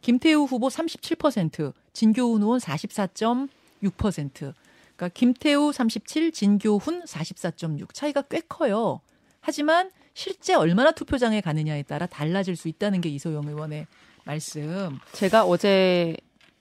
김태우 0.00 0.44
후보 0.44 0.68
37%, 0.68 1.72
진교훈 1.92 2.42
의원 2.42 2.60
44.6%. 2.60 4.52
그러니까 5.02 5.08
김태우 5.14 5.72
37, 5.72 6.30
진교훈 6.30 7.02
44.6 7.04 7.92
차이가 7.92 8.22
꽤 8.22 8.40
커요. 8.40 9.00
하지만 9.40 9.90
실제 10.14 10.54
얼마나 10.54 10.92
투표장에 10.92 11.40
가느냐에 11.40 11.82
따라 11.82 12.06
달라질 12.06 12.54
수 12.54 12.68
있다는 12.68 13.00
게 13.00 13.08
이소영 13.08 13.48
의원의 13.48 13.86
말씀. 14.24 14.98
제가 15.12 15.44
어제 15.44 16.16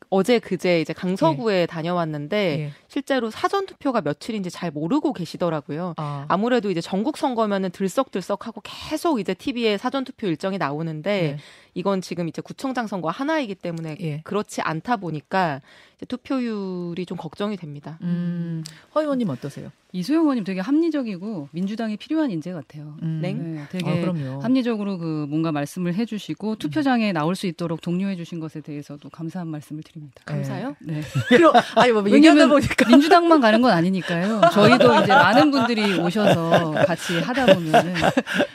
어제 0.10 0.40
그제 0.40 0.82
이제 0.82 0.92
강서구에 0.92 1.68
다녀왔는데 1.68 2.60
예. 2.60 2.72
실제로 2.92 3.30
사전 3.32 3.66
투표가 3.68 4.02
며칠인지 4.02 4.50
잘 4.50 4.70
모르고 4.70 5.14
계시더라고요. 5.14 5.94
아, 5.96 6.26
아무래도 6.28 6.70
이제 6.70 6.82
전국 6.82 7.16
선거면은 7.16 7.70
들썩들썩하고 7.70 8.60
계속 8.66 9.22
이제 9.22 9.34
TV에 9.34 9.78
사전 9.78 10.04
투표 10.04 10.28
일정이 10.28 10.58
나오는데 10.58 11.22
네. 11.22 11.38
이건 11.74 12.02
지금 12.02 12.28
이제 12.28 12.42
구청장 12.42 12.88
선거 12.88 13.10
하나이기 13.10 13.56
때문에 13.56 13.96
예. 14.02 14.22
그렇지 14.26 14.60
않다 14.62 14.98
보니까 14.98 15.62
이제 15.96 16.06
투표율이 16.06 17.06
좀 17.06 17.18
걱정이 17.18 17.56
됩니다. 17.56 17.98
음, 18.02 18.64
허 18.94 19.02
의원님 19.02 19.30
어떠세요? 19.30 19.72
이소영 19.94 20.22
의원님 20.22 20.44
되게 20.46 20.62
합리적이고 20.62 21.50
민주당이 21.52 21.98
필요한 21.98 22.32
인재 22.32 22.52
같아요. 22.54 22.96
음. 23.02 23.20
네. 23.22 23.34
네, 23.34 23.60
아, 23.60 23.68
되게 23.70 24.02
그럼요. 24.02 24.40
합리적으로 24.40 24.98
그 24.98 25.26
뭔가 25.30 25.52
말씀을 25.52 25.94
해주시고 25.96 26.56
투표장에 26.56 27.12
나올 27.12 27.36
수 27.36 27.46
있도록 27.48 27.82
독려해 27.82 28.16
주신 28.16 28.40
것에 28.40 28.62
대해서도 28.62 29.10
감사한 29.10 29.48
말씀을 29.48 29.84
드립니다. 29.84 30.22
감사요? 30.26 30.76
네. 30.80 31.02
그럼 31.30 31.54
아니 31.76 31.92
뭐 31.92 32.10
얘기하다 32.10 32.40
왜냐면 32.40 32.50
보니까 32.84 32.90
민주당만 32.90 33.40
가는 33.42 33.62
건 33.62 33.72
아니니까요. 33.72 34.42
저희도 34.54 35.02
이제 35.02 35.14
많은 35.14 35.52
분들이 35.52 36.00
오셔서 36.00 36.72
같이 36.86 37.20
하다 37.20 37.54
보면은 37.54 37.94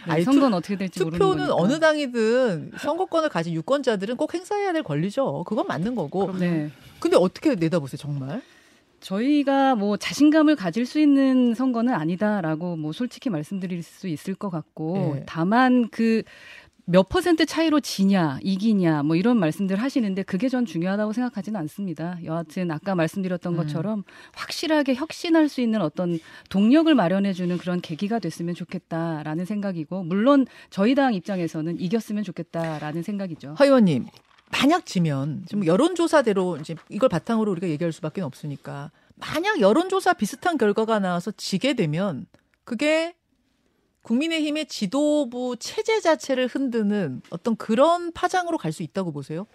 네, 0.08 0.22
선거는 0.22 0.54
어떻게 0.54 0.76
될지 0.76 1.02
모르는 1.02 1.18
투표는 1.18 1.46
거니까. 1.48 1.54
어느 1.54 1.78
당이든 1.80 2.72
선거권을 2.78 3.28
가진 3.28 3.54
유권자들은 3.54 4.16
꼭 4.16 4.34
행사해야 4.34 4.72
될 4.72 4.82
권리죠. 4.82 5.44
그건 5.46 5.66
맞는 5.66 5.94
거고. 5.94 6.32
네. 6.38 6.70
근데 6.98 7.16
어떻게 7.16 7.54
내다보세요, 7.54 7.98
정말? 7.98 8.42
저희가 9.00 9.74
뭐 9.74 9.96
자신감을 9.96 10.56
가질 10.56 10.86
수 10.86 10.98
있는 10.98 11.54
선거는 11.54 11.92
아니다라고 11.94 12.76
뭐 12.76 12.92
솔직히 12.92 13.30
말씀드릴 13.30 13.82
수 13.82 14.08
있을 14.08 14.34
것 14.34 14.50
같고 14.50 15.16
예. 15.18 15.22
다만 15.26 15.88
그 15.90 16.22
몇 16.88 17.08
퍼센트 17.08 17.44
차이로 17.46 17.80
지냐, 17.80 18.38
이기냐, 18.42 19.02
뭐 19.02 19.16
이런 19.16 19.40
말씀들 19.40 19.76
하시는데 19.76 20.22
그게 20.22 20.48
전 20.48 20.64
중요하다고 20.64 21.12
생각하지는 21.12 21.58
않습니다. 21.60 22.16
여하튼 22.24 22.70
아까 22.70 22.94
말씀드렸던 22.94 23.54
음. 23.54 23.56
것처럼 23.56 24.04
확실하게 24.34 24.94
혁신할 24.94 25.48
수 25.48 25.60
있는 25.60 25.82
어떤 25.82 26.20
동력을 26.48 26.94
마련해주는 26.94 27.58
그런 27.58 27.80
계기가 27.80 28.20
됐으면 28.20 28.54
좋겠다라는 28.54 29.44
생각이고, 29.46 30.04
물론 30.04 30.46
저희 30.70 30.94
당 30.94 31.12
입장에서는 31.12 31.80
이겼으면 31.80 32.22
좋겠다라는 32.22 33.02
생각이죠. 33.02 33.56
허 33.58 33.64
의원님, 33.64 34.06
만약 34.52 34.86
지면 34.86 35.44
좀 35.48 35.66
여론조사대로 35.66 36.58
이제 36.58 36.76
이걸 36.88 37.08
바탕으로 37.08 37.50
우리가 37.50 37.68
얘기할 37.68 37.90
수밖에 37.90 38.20
없으니까 38.20 38.92
만약 39.16 39.60
여론조사 39.60 40.12
비슷한 40.12 40.56
결과가 40.56 41.00
나와서 41.00 41.32
지게 41.32 41.74
되면 41.74 42.26
그게 42.62 43.16
국민의힘의 44.10 44.66
지도부 44.66 45.56
체제 45.58 46.00
자체를 46.00 46.46
흔드는 46.46 47.22
어떤 47.30 47.56
그런 47.56 48.12
파장으로 48.12 48.56
갈 48.56 48.72
수 48.72 48.82
있다고 48.84 49.10
보세요? 49.10 49.46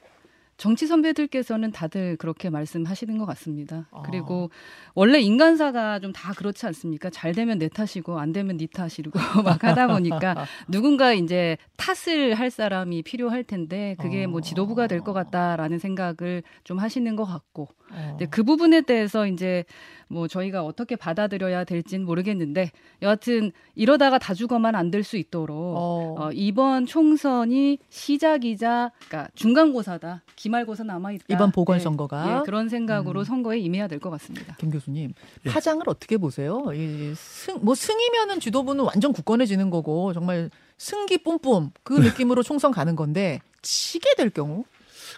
정치 0.57 0.85
선배들께서는 0.85 1.71
다들 1.71 2.17
그렇게 2.17 2.49
말씀하시는 2.51 3.17
것 3.17 3.25
같습니다. 3.25 3.87
아. 3.91 4.03
그리고 4.03 4.51
원래 4.93 5.19
인간사가 5.19 5.99
좀 5.99 6.11
다 6.13 6.33
그렇지 6.33 6.65
않습니까? 6.67 7.09
잘 7.09 7.33
되면 7.33 7.57
내 7.57 7.67
탓이고 7.67 8.19
안 8.19 8.31
되면 8.31 8.57
네 8.57 8.67
탓이고 8.67 9.11
막 9.43 9.63
하다 9.63 9.87
보니까 9.87 10.45
누군가 10.67 11.13
이제 11.13 11.57
탓을 11.77 12.35
할 12.35 12.51
사람이 12.51 13.01
필요할 13.03 13.43
텐데 13.43 13.95
그게 13.99 14.27
뭐 14.27 14.41
지도부가 14.41 14.85
될 14.87 15.01
것 15.01 15.13
같다라는 15.13 15.79
생각을 15.79 16.43
좀 16.63 16.77
하시는 16.77 17.15
것 17.15 17.25
같고 17.25 17.69
어. 17.91 18.07
근데 18.11 18.25
그 18.27 18.43
부분에 18.43 18.81
대해서 18.81 19.25
이제 19.25 19.63
뭐 20.11 20.27
저희가 20.27 20.63
어떻게 20.63 20.95
받아들여야 20.95 21.63
될지는 21.63 22.05
모르겠는데 22.05 22.71
여하튼 23.01 23.51
이러다가 23.75 24.19
다 24.19 24.33
죽어만 24.33 24.75
안 24.75 24.91
될 24.91 25.03
수 25.03 25.17
있도록 25.17 25.55
어. 25.57 26.15
어, 26.19 26.29
이번 26.33 26.85
총선이 26.85 27.79
시작이자 27.89 28.91
그러니까 29.07 29.31
중간고사다. 29.35 30.23
기말고사 30.35 30.83
남아 30.83 31.13
있다. 31.13 31.25
이번 31.29 31.51
보궐선거가? 31.51 32.39
예, 32.41 32.45
그런 32.45 32.67
생각으로 32.69 33.21
음. 33.21 33.23
선거에 33.23 33.57
임해야 33.59 33.87
될 33.87 33.99
것 33.99 34.09
같습니다. 34.11 34.55
김 34.59 34.69
교수님 34.69 35.13
예. 35.45 35.49
파장을 35.49 35.81
어떻게 35.87 36.17
보세요? 36.17 36.63
이 36.73 37.13
승, 37.15 37.59
뭐 37.61 37.73
승이면은 37.75 38.39
지도부는 38.39 38.83
완전 38.83 39.13
굳건해지는 39.13 39.69
거고 39.69 40.11
정말 40.13 40.49
승기 40.77 41.19
뿜뿜 41.19 41.71
그 41.83 41.93
느낌으로 42.25 42.43
총선 42.43 42.71
가는 42.71 42.95
건데 42.95 43.39
치게 43.61 44.15
될 44.17 44.29
경우 44.29 44.65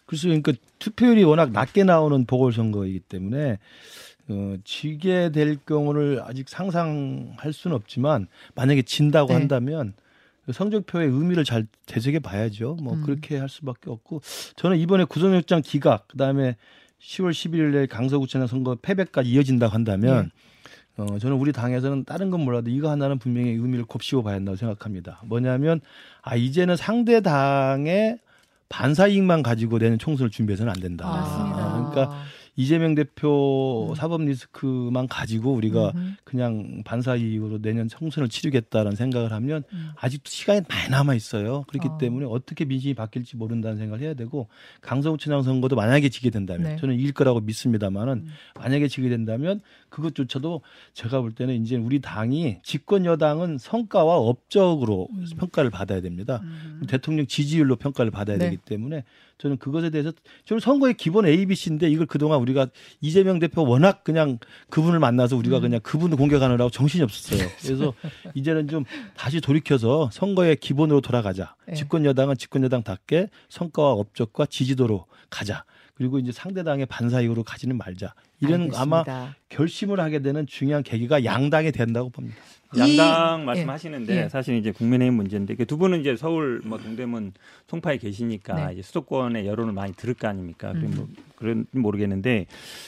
그래서 0.06 0.28
그러니까 0.28 0.52
투표율이 0.80 1.24
워낙 1.24 1.52
낮게 1.52 1.84
나오는 1.84 2.26
보궐선거이기 2.26 3.00
때문에 3.02 3.58
어, 4.30 4.56
지게 4.64 5.32
될 5.32 5.58
경우를 5.66 6.22
아직 6.24 6.48
상상할 6.48 7.52
수는 7.52 7.76
없지만 7.76 8.28
만약에 8.56 8.84
진다고 8.84 9.30
네. 9.30 9.34
한다면 9.36 9.94
그 10.46 10.52
성적표의 10.52 11.08
의미를 11.08 11.44
잘 11.44 11.68
되새겨 11.86 12.20
봐야죠. 12.20 12.78
뭐 12.82 12.94
음. 12.94 13.04
그렇게 13.04 13.38
할 13.38 13.50
수밖에 13.50 13.90
없고 13.90 14.22
저는 14.56 14.78
이번에 14.78 15.06
구속영장 15.06 15.62
기각 15.64 16.08
그다음에 16.10 16.56
10월 17.00 17.32
11일에 17.32 17.90
강서구청장 17.90 18.48
선거 18.48 18.76
패배까지 18.76 19.30
이어진다고 19.30 19.74
한다면 19.74 20.32
네. 20.96 21.04
어, 21.04 21.18
저는 21.18 21.38
우리 21.38 21.52
당에서는 21.52 22.06
다른 22.06 22.30
건 22.30 22.42
몰라도 22.42 22.70
이거 22.70 22.90
하나는 22.90 23.18
분명히 23.18 23.52
의미를 23.52 23.84
곱씹어 23.86 24.22
봐야 24.22 24.36
한다고 24.36 24.56
생각합니다. 24.56 25.22
뭐냐면 25.26 25.82
아 26.22 26.36
이제는 26.36 26.76
상대 26.76 27.22
당의 27.22 28.20
반사 28.70 29.08
이익만 29.08 29.44
가지고 29.44 29.80
내는 29.80 29.98
총선을 29.98 30.30
준비해서는 30.30 30.72
안 30.72 30.80
된다. 30.80 31.08
맞습니다. 31.08 31.92
그러니까 31.92 32.24
이재명 32.56 32.94
대표 32.94 33.94
사법 33.98 34.22
리스크만 34.24 35.08
가지고 35.08 35.54
우리가 35.54 35.92
음. 35.96 36.16
그냥 36.24 36.84
반사 36.86 37.16
이익으로 37.16 37.62
내년 37.62 37.88
총선을 37.88 38.30
치르겠다라는 38.30 38.96
생각을 38.96 39.32
하면 39.32 39.64
음. 39.74 39.90
아직도 39.96 40.30
시간이 40.30 40.62
많이 40.70 40.90
남아 40.90 41.16
있어요. 41.16 41.64
그렇기 41.68 41.88
어. 41.88 41.98
때문에 41.98 42.28
어떻게 42.30 42.66
민심이 42.66 42.94
바뀔지 42.94 43.38
모른다는 43.38 43.78
생각을 43.78 44.04
해야 44.04 44.14
되고 44.14 44.50
강서구청장 44.82 45.42
선거도 45.42 45.76
만약에 45.76 46.10
지게 46.10 46.30
된다면 46.30 46.72
네. 46.72 46.76
저는 46.78 46.96
이길 46.96 47.14
거라고 47.14 47.40
믿습니다만은 47.42 48.14
음. 48.14 48.28
만약에 48.56 48.88
지게 48.88 49.10
된다면 49.10 49.60
그것조차도 49.90 50.62
제가 50.94 51.22
볼 51.22 51.34
때는 51.34 51.56
이제 51.62 51.76
우리 51.76 52.02
당이 52.02 52.60
집권 52.64 53.06
여당은 53.06 53.58
성과와 53.58 54.18
업적으로 54.18 55.08
음. 55.12 55.26
평가를 55.38 55.72
받아야 55.72 56.02
됩니다. 56.02 56.42
음. 56.44 56.84
대통령 56.88 57.26
지지율로 57.26 57.78
평가를 57.78 58.12
받아야 58.12 58.38
네. 58.38 58.50
되기 58.50 58.58
때문에 58.58 59.04
저는 59.38 59.58
그것에 59.58 59.90
대해서 59.90 60.12
저는 60.46 60.60
선거의 60.60 60.94
기본 60.94 61.26
A, 61.26 61.46
B, 61.46 61.56
C인데 61.56 61.90
이걸 61.90 62.06
그동안 62.06 62.40
우리가 62.40 62.68
이재명 63.02 63.40
대표 63.40 63.64
워낙 63.64 64.04
그냥 64.04 64.38
그분을 64.70 65.00
만나서 65.00 65.36
우리가 65.36 65.58
음. 65.58 65.62
그냥 65.62 65.80
그분을 65.82 66.18
공격하느라고 66.18 66.70
정신이 66.70 67.04
없었어요. 67.04 67.48
그래서 67.62 67.94
이제는 68.34 68.68
좀 68.68 68.86
다시 69.16 69.42
돌이켜서 69.42 70.10
선거의 70.14 70.56
기본으로 70.56 71.02
돌아가자. 71.02 71.56
네. 71.68 71.74
집권 71.74 72.06
여당은 72.06 72.38
집권 72.38 72.64
여당답게 72.64 73.30
성과와 73.50 73.92
업적과 73.94 74.46
지지도로 74.46 75.06
가자. 75.30 75.66
그리고 75.96 76.20
이제 76.20 76.32
상대당의 76.32 76.86
반사이익으로 76.88 77.44
가지는 77.44 77.78
말자. 77.78 78.14
이런 78.48 78.70
아마 78.76 79.00
알겠습니다. 79.00 79.36
결심을 79.50 80.00
하게 80.00 80.20
되는 80.20 80.46
중요한 80.48 80.84
계기가 80.84 81.24
양당이 81.26 81.72
된다고 81.72 82.10
봅니다. 82.10 82.36
이- 82.76 82.98
양당 82.98 83.42
예. 83.42 83.46
말씀하시는데 83.46 84.24
예. 84.24 84.30
사실 84.30 84.56
이제 84.56 84.72
국민의힘 84.72 85.14
문제인데 85.16 85.54
이게 85.54 85.64
두 85.64 85.78
분은 85.78 86.00
이제 86.00 86.16
서울 86.16 86.60
뭐 86.66 86.80
동대문 86.80 87.34
송파에 87.68 87.98
계시니까 87.98 88.68
네. 88.68 88.74
이제 88.74 88.82
수도권의 88.82 89.46
여론을 89.46 89.74
많이 89.74 89.94
들을 89.94 90.16
거 90.16 90.28
아닙니까? 90.28 90.72
그래 90.74 90.86
음. 90.88 90.94
뭐 90.96 91.08
그런 91.36 91.66
모르겠는데 91.72 92.48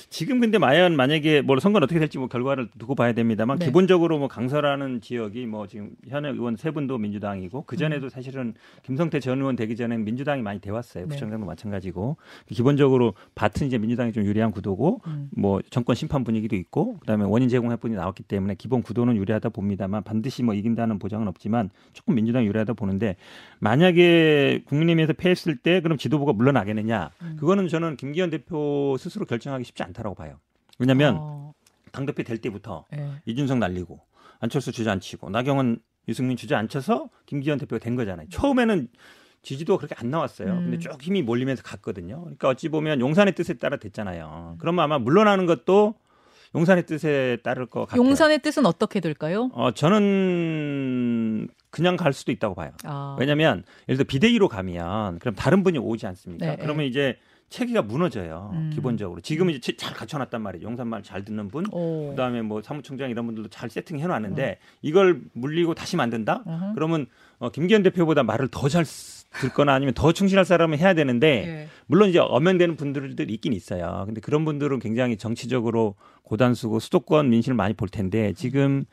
지금 0.10 0.40
근데 0.40 0.58
마연 0.58 0.96
만약에 0.96 1.42
뭐 1.42 1.60
선거는 1.60 1.84
어떻게 1.84 2.00
될지 2.00 2.18
뭐 2.18 2.28
결과를 2.28 2.70
두고 2.80 2.96
봐야 2.96 3.14
됩니다만 3.14 3.60
네. 3.60 3.66
기본적으로 3.66 4.18
뭐 4.18 4.28
강서라는 4.28 5.02
지역이 5.02 5.46
뭐 5.46 5.68
지금 5.68 5.92
현역 6.08 6.34
의원 6.36 6.56
세 6.56 6.72
분도 6.72 6.98
민주당이고 6.98 7.66
그 7.68 7.78
전에도 7.78 8.10
사실은 8.10 8.56
김성태 8.84 9.20
전 9.20 9.38
의원 9.40 9.56
되기 9.56 9.76
전에는 9.76 10.04
민주당이 10.04 10.42
많이 10.42 10.60
돼왔어요. 10.62 11.04
네. 11.04 11.10
부청장도 11.10 11.46
마찬가지고 11.46 12.18
기본적으로 12.52 13.14
밭은 13.36 13.68
이제 13.68 13.78
민주당이 13.78 14.14
좀 14.14 14.26
유리한 14.26 14.50
구도고 14.50 15.02
음. 15.06 15.30
뭐 15.46 15.62
정권 15.70 15.96
심판 15.96 16.24
분위기도 16.24 16.56
있고 16.56 16.98
그다음에 16.98 17.24
원인 17.24 17.50
제공 17.50 17.72
해분이 17.72 17.94
나왔기 17.94 18.24
때문에 18.24 18.56
기본 18.56 18.82
구도는 18.82 19.16
유리하다 19.16 19.50
봅니다만 19.50 20.02
반드시 20.02 20.42
뭐 20.42 20.56
이긴다는 20.56 20.98
보장은 20.98 21.28
없지만 21.28 21.70
조금 21.94 22.16
민주당 22.16 22.44
이 22.44 22.48
유리하다 22.48 22.74
보는데 22.74 23.16
만약에 23.60 24.64
국민의힘에서 24.66 25.14
패했을 25.14 25.58
때 25.58 25.82
그럼 25.82 26.00
지도부가 26.00 26.34
물러나겠느냐 26.34 27.12
음. 27.22 27.36
그거는 27.40 27.68
저는 27.68 27.96
김기현 27.96 28.32
대표 28.32 28.96
스스로 28.98 29.28
결정하기 29.28 29.64
쉽지 29.66 29.84
않다라고 29.84 30.16
봐요. 30.16 30.40
왜냐하면 30.80 31.18
어, 31.20 31.54
당대표 31.92 32.24
될 32.24 32.40
때부터 32.40 32.86
예. 32.96 33.12
이준석 33.26 33.60
날리고 33.60 34.00
안철수 34.40 34.72
주저앉히고 34.72 35.30
나경원 35.30 35.78
유승민 36.08 36.38
주저앉혀서 36.38 37.10
김기현 37.28 37.60
대표가 37.60 37.80
된 37.80 37.96
거잖아요. 37.96 38.28
처음에는 38.30 38.88
지지도가 39.46 39.78
그렇게 39.78 39.96
안 39.98 40.10
나왔어요. 40.10 40.52
음. 40.52 40.60
근데 40.64 40.80
쭉 40.80 41.02
힘이 41.02 41.22
몰리면서 41.22 41.64
갔거든요. 41.64 42.20
그러니까 42.22 42.50
어찌 42.50 42.68
보면 42.70 43.00
용산의 43.00 43.36
뜻에 43.36 43.54
따라 43.54 43.78
됐잖아요. 43.78 44.56
그러면 44.60 44.84
아마 44.84 44.98
물러나는 45.00 45.46
것도 45.46 45.96
용산의 46.54 46.86
뜻에 46.86 47.38
따를 47.44 47.66
것 47.66 47.82
같아요. 47.88 48.02
용산의 48.04 48.40
뜻은 48.42 48.66
어떻게 48.66 49.00
될까요? 49.00 49.50
어, 49.54 49.72
저는 49.72 51.48
그냥 51.70 51.98
갈 51.98 52.14
수도 52.14 52.32
있다고 52.32 52.56
봐요. 52.56 52.72
아. 52.84 53.16
왜냐면 53.20 53.64
예를 53.90 53.98
들어 53.98 54.06
비대위로 54.08 54.48
가면 54.48 55.20
그럼 55.20 55.36
다른 55.36 55.64
분이 55.64 55.78
오지 55.78 56.08
않습니까? 56.08 56.46
네, 56.46 56.58
그러면 56.60 56.86
이제 56.86 57.18
체계가 57.50 57.84
무너져요. 57.84 58.52
음. 58.54 58.72
기본적으로. 58.74 59.22
지금은 59.22 59.54
이제 59.54 59.76
잘 59.78 59.94
갖춰놨단 59.94 60.42
말이에요. 60.42 60.66
용산말 60.66 61.04
잘 61.04 61.24
듣는 61.24 61.48
분, 61.50 61.66
오. 61.72 62.10
그다음에 62.10 62.42
뭐 62.42 62.62
사무총장 62.62 63.10
이런 63.12 63.26
분들도 63.28 63.50
잘 63.50 63.70
세팅해 63.70 64.08
놨는데 64.08 64.58
이걸 64.82 65.22
물리고 65.34 65.76
다시 65.76 65.96
만든다? 65.96 66.44
어허. 66.46 66.74
그러면 66.74 67.06
어, 67.38 67.50
김기현 67.52 67.84
대표보다 67.84 68.24
말을 68.24 68.48
더 68.48 68.68
잘 68.68 68.84
듣거나 69.42 69.74
아니면 69.74 69.94
더 69.94 70.12
충실할 70.12 70.46
사람을 70.46 70.78
해야 70.78 70.94
되는데 70.94 71.28
예. 71.48 71.68
물론 71.88 72.10
이제 72.10 72.20
엄연되는 72.20 72.76
분들도 72.76 73.24
있긴 73.24 73.54
있어요. 73.54 74.04
근데 74.06 74.22
그런 74.22 74.46
분들은 74.46 74.80
굉장히 74.80 75.18
정치적으로 75.18 75.96
고단수고 76.24 76.80
수도권 76.80 77.30
민심을 77.30 77.56
많이 77.56 77.74
볼 77.76 77.88
텐데 77.90 78.34
지금 78.34 78.86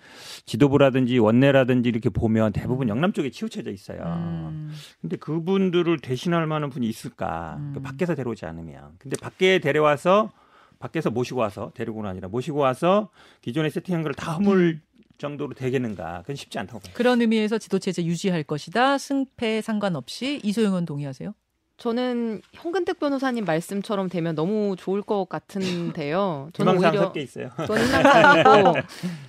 지도부라든지 0.45 1.19
원내라든지 1.19 1.89
이렇게 1.89 2.11
보면 2.11 2.53
대부분 2.53 2.89
영남 2.89 3.13
쪽에 3.13 3.31
치우쳐져 3.31 3.71
있어요. 3.71 4.03
음. 4.05 4.71
근데 5.01 5.17
그분들을 5.17 5.99
대신할 5.99 6.47
만한 6.47 6.69
분이 6.71 6.87
있을까? 6.87 7.57
음. 7.59 7.73
그 7.75 7.81
밖에서 7.81 8.15
데려오지 8.15 8.45
않으면. 8.45 8.91
근데 8.99 9.17
밖에 9.21 9.59
데려와서 9.59 10.31
밖에서 10.79 11.11
모시고 11.11 11.39
와서 11.41 11.71
데리고는 11.75 12.11
아니라 12.11 12.29
모시고 12.29 12.59
와서 12.59 13.09
기존에 13.41 13.71
세팅한 13.71 14.03
걸 14.03 14.13
다 14.15 14.33
허물 14.33 14.81
정도로 15.23 15.55
되겠는가? 15.55 16.21
그건 16.23 16.37
쉽지 16.37 16.59
않다고 16.59 16.81
봐요. 16.81 16.93
그런 16.95 17.21
의미에서 17.21 17.59
지도체제 17.59 18.05
유지할 18.05 18.43
것이다. 18.43 18.99
승패 18.99 19.63
상관없이 19.63 20.41
이소영은 20.43 20.85
동의하세요? 20.85 21.33
저는 21.79 22.43
현근택 22.53 23.01
변호사님 23.01 23.45
말씀처럼 23.45 24.09
되면 24.09 24.35
너무 24.35 24.77
좋을 24.77 25.03
것 25.03 25.29
같은데요. 25.29 26.51
저는 26.53 26.75
오히려 26.75 27.01
섞여 27.01 27.21
있어요. 27.21 27.51
저는 27.67 27.87
희망사항이고 27.87 28.75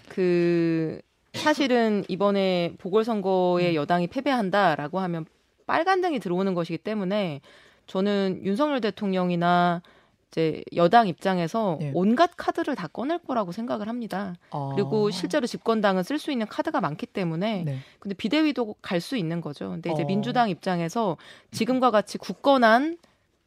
그 0.09 1.00
사실은 1.33 2.03
이번에 2.07 2.73
보궐선거에 2.77 3.73
여당이 3.73 4.07
패배한다라고 4.07 5.00
하면 5.00 5.25
빨간등이 5.65 6.19
들어오는 6.19 6.53
것이기 6.53 6.77
때문에 6.77 7.41
저는 7.88 8.41
윤석열 8.43 8.81
대통령이나 8.81 9.81
이제 10.34 10.63
여당 10.75 11.08
입장에서 11.08 11.78
네. 11.80 11.92
온갖 11.94 12.32
카드를 12.36 12.75
다 12.75 12.88
꺼낼 12.88 13.20
거라고 13.20 13.52
생각을 13.52 13.88
합니다. 13.88 14.34
그리고 14.74 15.08
아. 15.08 15.12
실제로 15.12 15.46
집권당은 15.46 16.02
쓸 16.02 16.18
수 16.18 16.32
있는 16.32 16.48
카드가 16.48 16.82
많기 16.82 17.06
때문에 17.06 17.63
네. 17.63 17.78
근데 18.00 18.16
비대위도 18.16 18.75
갈 18.82 19.04
수 19.04 19.18
있는 19.18 19.42
거죠. 19.42 19.70
근데 19.70 19.92
이제 19.92 20.04
어. 20.04 20.06
민주당 20.06 20.50
입장에서 20.50 21.18
지금과 21.52 21.92
같이 21.92 22.18
굳건한 22.18 22.98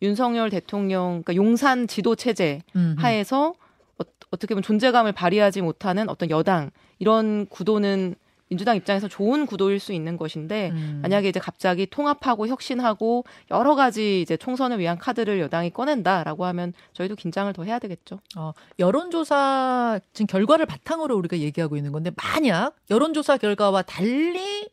윤석열 0.02 0.50
대통령 0.50 1.22
그러니까 1.24 1.34
용산 1.34 1.88
지도 1.88 2.14
체제 2.14 2.60
음. 2.76 2.94
하에서 2.98 3.54
어, 3.98 4.04
어떻게 4.30 4.54
보면 4.54 4.62
존재감을 4.62 5.12
발휘하지 5.12 5.62
못하는 5.62 6.10
어떤 6.10 6.28
여당 6.28 6.70
이런 6.98 7.46
구도는 7.46 8.16
민주당 8.48 8.76
입장에서 8.76 9.08
좋은 9.08 9.46
구도일 9.46 9.80
수 9.80 9.92
있는 9.92 10.16
것인데 10.16 10.70
음. 10.70 11.00
만약에 11.02 11.28
이제 11.28 11.40
갑자기 11.40 11.86
통합하고 11.86 12.46
혁신하고 12.46 13.24
여러 13.50 13.74
가지 13.74 14.20
이제 14.20 14.36
총선을 14.36 14.78
위한 14.78 14.98
카드를 14.98 15.40
여당이 15.40 15.70
꺼낸다라고 15.70 16.44
하면 16.46 16.72
저희도 16.92 17.16
긴장을 17.16 17.52
더 17.52 17.64
해야 17.64 17.78
되겠죠. 17.78 18.20
어, 18.36 18.52
여론조사 18.78 20.00
지금 20.12 20.26
결과를 20.26 20.66
바탕으로 20.66 21.16
우리가 21.16 21.38
얘기하고 21.38 21.76
있는 21.76 21.92
건데 21.92 22.10
만약 22.16 22.74
여론조사 22.90 23.38
결과와 23.38 23.82
달리 23.82 24.68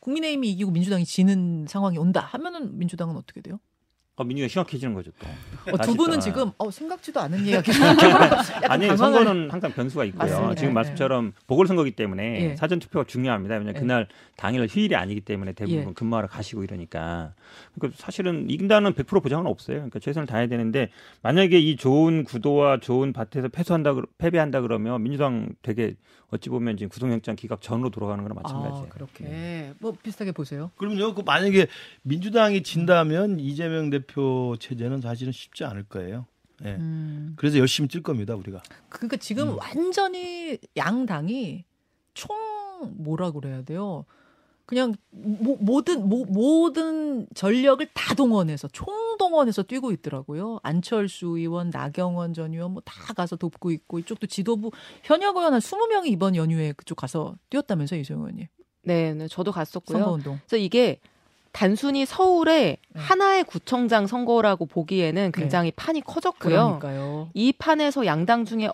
국민의힘이 0.00 0.50
이기고 0.50 0.70
민주당이 0.70 1.04
지는 1.06 1.66
상황이 1.66 1.96
온다 1.96 2.20
하면은 2.32 2.78
민주당은 2.78 3.16
어떻게 3.16 3.40
돼요? 3.40 3.58
어, 4.16 4.22
민주가 4.22 4.46
심각해지는 4.46 4.94
거죠 4.94 5.10
또. 5.18 5.72
어, 5.72 5.78
두 5.78 5.94
분은 5.96 6.18
아. 6.18 6.20
지금 6.20 6.52
어, 6.56 6.70
생각지도 6.70 7.18
않은 7.20 7.40
이야기를 7.46 7.80
약간 7.82 8.70
아니 8.70 8.86
당황을- 8.86 8.96
선거는 8.96 9.50
항상 9.50 9.72
변수가 9.72 10.04
있고요. 10.04 10.18
맞습니다. 10.18 10.54
지금 10.54 10.68
네, 10.68 10.74
말씀처럼 10.74 11.32
보궐선거기 11.48 11.90
때문에 11.92 12.50
예. 12.52 12.56
사전 12.56 12.78
투표가 12.78 13.06
중요합니다. 13.06 13.54
왜냐하면 13.56 13.74
예. 13.74 13.80
그날 13.80 14.08
당일 14.36 14.66
휴일이 14.70 14.94
아니기 14.94 15.20
때문에 15.20 15.52
대부분 15.52 15.80
예. 15.80 15.92
근무하러 15.94 16.28
가시고 16.28 16.62
이러니까. 16.62 17.32
그러니까 17.74 18.00
사실은 18.00 18.48
이긴다는 18.48 18.92
100% 18.94 19.20
보장은 19.22 19.46
없어요. 19.46 19.78
그러니까 19.78 19.98
최선을 19.98 20.26
다해야 20.28 20.46
되는데 20.46 20.90
만약에 21.22 21.58
이 21.58 21.74
좋은 21.76 22.22
구도와 22.22 22.78
좋은 22.78 23.12
밭에서 23.12 23.48
패소한다 23.48 23.94
패배한다 24.18 24.60
그러면 24.60 25.02
민주당 25.02 25.48
되게 25.62 25.96
어찌 26.34 26.50
보면 26.50 26.76
지금 26.76 26.88
구속영장 26.88 27.36
기각 27.36 27.60
전으로 27.62 27.90
돌아가는 27.90 28.22
거랑 28.22 28.36
마찬가지예요. 28.42 28.86
아, 28.86 28.88
그렇게 28.88 29.72
뭐 29.78 29.92
비슷하게 29.92 30.32
보세요. 30.32 30.72
그러면요, 30.76 31.14
그 31.14 31.22
만약에 31.22 31.68
민주당이 32.02 32.64
진다면 32.64 33.38
이재명 33.38 33.88
대표 33.88 34.56
체제는 34.58 35.00
사실은 35.00 35.32
쉽지 35.32 35.64
않을 35.64 35.84
거예요. 35.84 36.26
예. 36.64 36.70
음. 36.70 37.34
그래서 37.36 37.58
열심히 37.58 37.88
뛸 37.88 38.02
겁니다, 38.02 38.34
우리가. 38.34 38.62
그러니까 38.88 39.16
지금 39.16 39.50
음. 39.50 39.58
완전히 39.58 40.58
양당이 40.76 41.64
총 42.14 42.36
뭐라 42.96 43.30
그래야 43.30 43.62
돼요? 43.62 44.04
그냥 44.66 44.94
모, 45.10 45.56
모든 45.60 46.08
모, 46.08 46.24
모든 46.24 47.26
전력을 47.34 47.86
다 47.92 48.14
동원해서 48.14 48.68
총동원해서 48.68 49.62
뛰고 49.64 49.92
있더라고요. 49.92 50.58
안철수 50.62 51.36
의원, 51.36 51.70
나경원 51.70 52.32
전 52.32 52.54
의원 52.54 52.72
뭐 52.72 52.82
다 52.84 53.14
가서 53.14 53.36
돕고 53.36 53.70
있고 53.72 53.98
이쪽도 53.98 54.26
지도부 54.26 54.70
현역 55.02 55.36
의원 55.36 55.52
한 55.52 55.60
20명이 55.60 56.06
이번 56.06 56.36
연휴에 56.36 56.72
그쪽 56.72 56.96
가서 56.96 57.34
뛰었다면서요, 57.50 58.00
이소영 58.00 58.20
의원님. 58.20 58.46
네, 58.82 59.14
네 59.14 59.28
저도 59.28 59.52
갔었고요. 59.52 59.98
선거운동. 59.98 60.38
그래서 60.46 60.56
이게 60.56 61.00
단순히 61.52 62.04
서울의 62.04 62.76
네. 62.94 63.00
하나의 63.00 63.44
구청장 63.44 64.06
선거라고 64.06 64.66
보기에는 64.66 65.32
굉장히 65.32 65.70
판이 65.70 66.00
커졌고요. 66.02 66.78
그러니까요. 66.80 67.30
이 67.32 67.52
판에서 67.52 68.06
양당 68.06 68.44
중에 68.44 68.68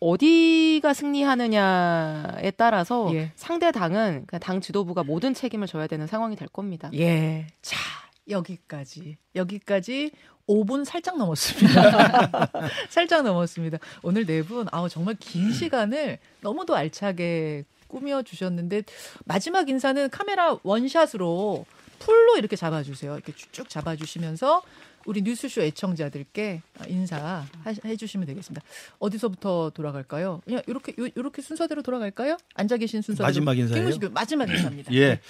어디가 0.00 0.92
승리하느냐에 0.92 2.50
따라서 2.56 3.10
예. 3.14 3.32
상대 3.34 3.70
당은 3.72 4.26
당 4.40 4.60
지도부가 4.60 5.02
모든 5.02 5.34
책임을 5.34 5.66
져야 5.66 5.86
되는 5.86 6.06
상황이 6.06 6.36
될 6.36 6.48
겁니다. 6.48 6.90
예. 6.94 7.46
자, 7.62 7.76
여기까지. 8.28 9.16
여기까지 9.34 10.10
5분 10.48 10.84
살짝 10.84 11.16
넘었습니다. 11.18 12.50
살짝 12.88 13.22
넘었습니다. 13.24 13.78
오늘 14.02 14.26
네 14.26 14.42
분, 14.42 14.66
아우, 14.70 14.88
정말 14.88 15.16
긴 15.18 15.52
시간을 15.52 16.18
너무도 16.40 16.76
알차게 16.76 17.64
꾸며주셨는데, 17.88 18.82
마지막 19.24 19.68
인사는 19.68 20.10
카메라 20.10 20.56
원샷으로 20.62 21.64
풀로 21.98 22.36
이렇게 22.36 22.56
잡아주세요. 22.56 23.14
이렇게 23.14 23.32
쭉 23.52 23.68
잡아주시면서 23.68 24.62
우리 25.06 25.22
뉴스쇼 25.22 25.62
애청자들께 25.62 26.62
인사 26.88 27.46
해 27.84 27.96
주시면 27.96 28.26
되겠습니다. 28.26 28.64
어디서부터 28.98 29.70
돌아갈까요? 29.70 30.42
그냥 30.44 30.62
이렇게 30.66 30.92
이렇게 30.96 31.42
순서대로 31.42 31.82
돌아갈까요? 31.82 32.36
앉아 32.54 32.76
계신 32.76 33.02
순서대로. 33.02 33.26
마지막 33.26 33.56
인사예요? 33.56 34.10
마지막 34.12 34.50
인사입니다. 34.50 34.92
예. 34.94 35.20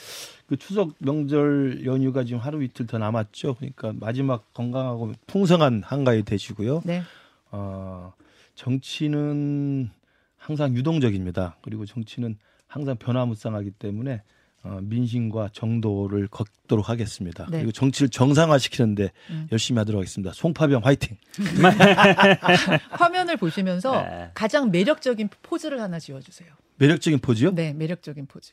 그 0.47 0.57
추석 0.57 0.95
명절 0.99 1.85
연휴가 1.85 2.25
지금 2.25 2.41
하루 2.41 2.63
이틀 2.63 2.87
더 2.87 2.99
남았죠. 2.99 3.55
그러니까 3.55 3.93
마지막 3.95 4.53
건강하고 4.55 5.13
풍성한 5.27 5.83
한가위 5.85 6.23
되시고요. 6.23 6.83
네. 6.85 7.03
어, 7.51 8.13
정치는 8.55 9.91
항상 10.37 10.75
유동적입니다. 10.75 11.57
그리고 11.63 11.85
정치는 11.85 12.39
항상 12.67 12.97
변화무쌍하기 12.97 13.73
때문에 13.73 14.23
어, 14.69 14.81
민심과 14.83 15.51
정도를 15.53 16.27
걷도록 16.29 16.89
하겠습니다. 16.89 17.47
네. 17.51 17.59
그리고 17.59 17.71
정치를 17.73 18.09
정상화시키는데 18.09 19.13
음. 19.31 19.49
열심히 19.53 19.79
하도록 19.79 19.99
하겠습니다. 20.01 20.33
송파병 20.35 20.83
화이팅! 20.85 21.17
화면을 22.91 23.37
보시면서 23.37 24.03
네. 24.03 24.31
가장 24.35 24.71
매력적인 24.71 25.29
포즈를 25.43 25.81
하나 25.81 25.99
지어주세요. 25.99 26.49
매력적인 26.79 27.21
포즈요? 27.21 27.53
네, 27.55 27.73
매력적인 27.73 28.27
포즈. 28.27 28.53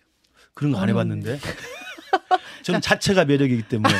그런 0.53 0.71
거 0.73 0.79
안 0.79 0.89
해봤는데. 0.89 1.39
저는 2.63 2.81
자체가 2.81 3.25
매력이기 3.25 3.63
때문에. 3.63 3.93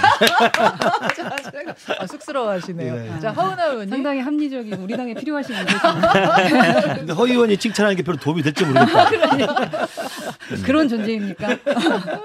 아, 2.00 2.08
쑥스러워하시네요. 2.08 2.96
예. 2.96 3.20
자, 3.20 3.32
하은아 3.32 3.66
의원님. 3.66 3.90
상당히 3.90 4.20
합리적이고 4.22 4.84
우리 4.84 4.96
당에 4.96 5.14
필요하신. 5.14 5.56
근데 6.96 7.14
허 7.14 7.28
의원이 7.28 7.58
칭찬하는 7.58 7.96
게 7.96 8.04
별로 8.04 8.18
도움이 8.18 8.42
될지 8.42 8.66
모르겠다. 8.66 9.10
그런 10.66 10.88
존재입니까? 10.88 11.58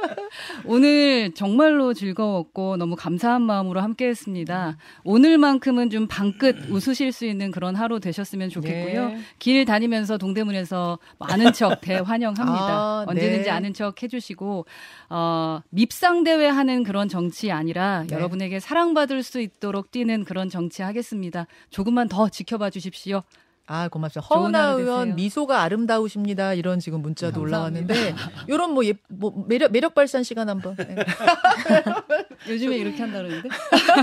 오늘 0.65 1.33
정말로 1.35 1.95
즐거웠고 1.95 2.77
너무 2.77 2.97
감사한 2.97 3.43
마음으로 3.43 3.81
함께했습니다. 3.81 4.77
오늘만큼은 5.05 5.91
좀 5.91 6.07
방긋 6.07 6.71
웃으실 6.71 7.13
수 7.13 7.25
있는 7.25 7.51
그런 7.51 7.75
하루 7.75 8.01
되셨으면 8.01 8.51
좋겠고요. 8.51 9.13
예. 9.15 9.19
길 9.39 9.65
다니면서 9.65 10.19
동대문에서 10.19 10.99
아는 11.19 11.53
척 11.53 11.81
대환영합니다. 11.81 12.69
아, 12.69 13.05
언제든지 13.09 13.45
네. 13.45 13.51
아는 13.51 13.73
척 13.75 14.03
해주시고 14.03 14.67
어, 15.11 15.61
밉상 15.71 16.25
대회 16.25 16.47
하는 16.47 16.85
그런 16.85 17.09
정치 17.09 17.51
아니라 17.51 18.05
네. 18.07 18.15
여러분에게 18.15 18.61
사랑받을 18.61 19.23
수 19.23 19.41
있도록 19.41 19.91
뛰는 19.91 20.25
그런 20.25 20.51
정치 20.51 20.83
하겠습니다. 20.83 21.47
조금만 21.71 22.09
더 22.09 22.29
지켜봐 22.29 22.71
주십시오. 22.71 23.23
아 23.71 23.89
고맙습니다. 23.89 24.27
허은아 24.35 24.71
의원. 24.73 25.15
미소가 25.15 25.63
아름다우십니다. 25.63 26.55
이런 26.55 26.81
지금 26.81 27.03
문자도 27.03 27.43
감사합니다. 27.43 27.95
올라왔는데 27.95 28.15
이런 28.49 28.73
뭐, 28.73 28.85
예, 28.87 28.95
뭐 29.09 29.45
매력 29.47 29.73
매력 29.73 29.95
발산 29.95 30.23
시간 30.23 30.49
한번 30.49 30.75
네. 30.77 30.97
요즘에 32.49 32.77
이렇게 32.79 33.03
한다 33.03 33.19
그러는데. 33.19 33.49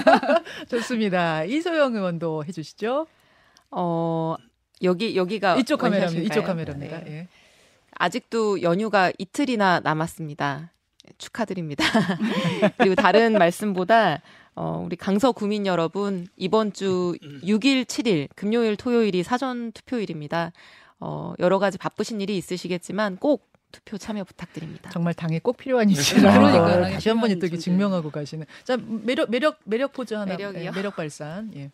좋습니다. 0.69 1.45
이소영 1.45 1.95
의원도 1.95 2.45
해 2.45 2.51
주시죠. 2.51 3.07
어, 3.71 4.35
여기 4.83 5.15
여기가 5.15 5.55
이쪽 5.57 5.79
카메라입니다. 5.79 6.23
이쪽 6.23 6.45
카메라입니다. 6.45 6.99
네. 7.03 7.11
예. 7.11 7.27
아직도 7.97 8.61
연휴가 8.61 9.11
이틀이나 9.17 9.79
남았습니다. 9.79 10.71
축하드립니다. 11.17 11.83
그리고 12.77 12.95
다른 12.95 13.33
말씀보다 13.33 14.21
어, 14.55 14.81
우리 14.85 14.95
강서 14.95 15.31
구민 15.31 15.65
여러분 15.65 16.27
이번 16.37 16.71
주 16.73 17.15
6일, 17.21 17.85
7일 17.85 18.29
금요일, 18.35 18.75
토요일이 18.77 19.23
사전 19.23 19.71
투표일입니다. 19.73 20.51
어, 20.99 21.33
여러 21.39 21.59
가지 21.59 21.77
바쁘신 21.77 22.21
일이 22.21 22.37
있으시겠지만 22.37 23.17
꼭 23.17 23.49
투표 23.71 23.97
참여 23.97 24.23
부탁드립니다. 24.23 24.89
정말 24.91 25.13
당에 25.13 25.39
꼭 25.39 25.57
필요한 25.57 25.87
그러니까요. 25.91 26.81
당에 26.81 26.93
다시 26.93 27.09
한 27.09 27.19
번 27.19 27.29
또. 27.37 27.57
증명하고 27.57 28.09
가시는. 28.11 28.45
자 28.63 28.77
매력 28.77 29.29
매력 29.29 29.59
매력 29.65 29.91
포즈 29.91 30.13
하나. 30.13 30.33
매력이요? 30.37 30.63
예, 30.63 30.71
매력 30.71 30.95
발산. 30.95 31.51
예. 31.55 31.71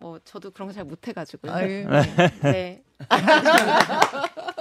뭐 0.00 0.18
저도 0.24 0.50
그런 0.52 0.68
거 0.68 0.72
잘 0.72 0.84
못해가지고요. 0.84 1.52
아유, 1.52 1.84
네. 2.44 2.82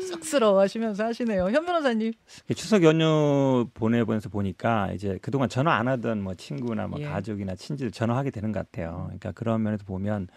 쑥스러워하시면서 0.00 1.04
하시네요. 1.04 1.50
현 1.50 1.64
변호사님. 1.66 2.12
추석 2.54 2.82
연휴 2.84 3.68
보내보면서 3.74 4.28
보니까 4.28 4.92
이제 4.92 5.18
그동안 5.22 5.48
전화 5.48 5.74
안 5.74 5.88
하던 5.88 6.22
뭐 6.22 6.34
친구나 6.34 6.86
뭐 6.86 7.00
예. 7.00 7.04
가족이나 7.04 7.54
친지들 7.54 7.90
전화하게 7.90 8.30
되는 8.30 8.52
것 8.52 8.60
같아요. 8.60 9.04
그러니까 9.06 9.32
그런 9.32 9.62
면에서 9.62 9.84
보면 9.84 10.28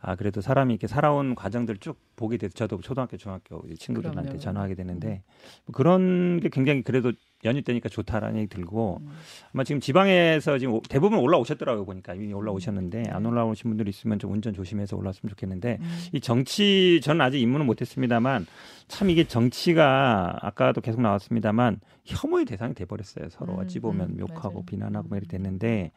아 0.00 0.16
그래도 0.16 0.40
사람이 0.40 0.74
이렇게 0.74 0.86
살아온 0.86 1.34
과정들 1.34 1.78
쭉 1.78 1.98
보게 2.16 2.36
돼서 2.36 2.54
저도 2.54 2.80
초등학교, 2.80 3.16
중학교 3.16 3.62
친구들한테 3.78 4.22
그럼요. 4.22 4.38
전화하게 4.38 4.74
되는데 4.74 5.22
뭐 5.64 5.74
그런 5.74 6.40
게 6.40 6.48
굉장히 6.48 6.82
그래도 6.82 7.12
연휴 7.44 7.62
때니까 7.62 7.88
좋다라는 7.88 8.36
얘기 8.38 8.46
들고 8.48 9.00
음. 9.02 9.08
아마 9.52 9.64
지금 9.64 9.80
지방에서 9.80 10.58
지금 10.58 10.74
오- 10.74 10.82
대부분 10.82 11.18
올라오셨더라고요 11.18 11.84
보니까 11.84 12.14
이미 12.14 12.32
올라오셨는데 12.32 13.04
안 13.10 13.22
네. 13.22 13.28
올라오신 13.28 13.70
분들 13.70 13.88
있으면 13.88 14.18
좀 14.18 14.32
운전 14.32 14.54
조심해서 14.54 14.96
올라왔으면 14.96 15.30
좋겠는데 15.30 15.78
음. 15.80 15.98
이 16.12 16.20
정치 16.20 17.00
저는 17.02 17.20
아직 17.20 17.40
입문은 17.40 17.66
못했습니다만 17.66 18.46
참 18.86 19.10
이게 19.10 19.24
정치가 19.24 20.36
아까도 20.40 20.80
계속 20.80 21.00
나왔습니다만 21.00 21.80
혐오의 22.04 22.44
대상이 22.44 22.74
돼버렸어요 22.74 23.28
서로 23.30 23.54
음, 23.54 23.58
어찌 23.60 23.80
보면 23.80 24.10
음, 24.10 24.18
욕하고 24.20 24.54
맞아요. 24.60 24.64
비난하고 24.66 25.08
막 25.08 25.16
이렇게 25.16 25.36
음. 25.36 25.42
됐는데 25.42 25.90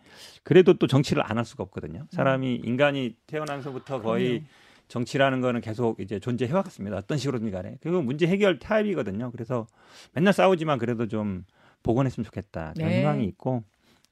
그래도 0.43 0.73
또 0.75 0.87
정치를 0.87 1.21
안 1.25 1.35
할 1.35 1.43
수가 1.43 1.63
없거든요 1.65 2.05
사람이 2.11 2.61
인간이 2.63 3.13
태어나서부터 3.27 4.01
거의 4.01 4.27
그럼요. 4.29 4.45
정치라는 4.87 5.41
거는 5.41 5.61
계속 5.61 5.99
이제 5.99 6.19
존재해 6.19 6.51
왔습니다 6.53 6.97
어떤 6.97 7.17
식으로든 7.17 7.51
간에 7.51 7.77
그리고 7.81 8.01
문제 8.01 8.27
해결 8.27 8.59
타입이거든요 8.59 9.31
그래서 9.31 9.65
맨날 10.13 10.33
싸우지만 10.33 10.77
그래도 10.79 11.07
좀 11.07 11.43
복원했으면 11.83 12.25
좋겠다 12.25 12.73
그런 12.75 12.89
네. 12.89 12.99
희망이 12.99 13.25
있고 13.25 13.63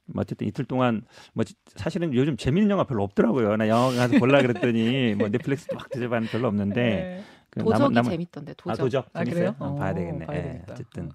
뭐 0.06 0.22
어쨌든 0.22 0.48
이틀 0.48 0.66
동안 0.66 1.04
뭐 1.34 1.44
지- 1.46 1.56
사실은 1.68 2.14
요즘 2.14 2.36
재밌는 2.36 2.70
영화 2.70 2.84
별로 2.84 3.04
없더라고요. 3.04 3.56
나 3.56 3.70
영화 3.70 3.90
가서 3.94 4.20
볼라 4.20 4.42
그랬더니 4.42 5.16
뭐 5.18 5.30
넷플릭스도 5.30 5.78
막 5.78 5.90
뒤져봤는데 5.90 6.30
별로 6.32 6.50
없는데 6.50 6.74
네. 6.76 7.24
그 7.50 7.62
도적이 7.64 7.96
남은- 7.96 8.02
남은- 8.02 8.10
재밌던데 8.10 8.54
도적. 8.58 8.72
아 8.72 8.84
도적 8.84 9.10
아, 9.14 9.24
재밌어요? 9.24 9.54
그래요? 9.54 9.56
어, 9.60 9.76
봐야 9.76 9.92
어, 9.92 9.94
되겠네. 9.96 10.26
봐야 10.26 10.38
예, 10.38 10.42
되겠다. 10.44 10.74
어쨌든 10.74 11.06
어. 11.06 11.10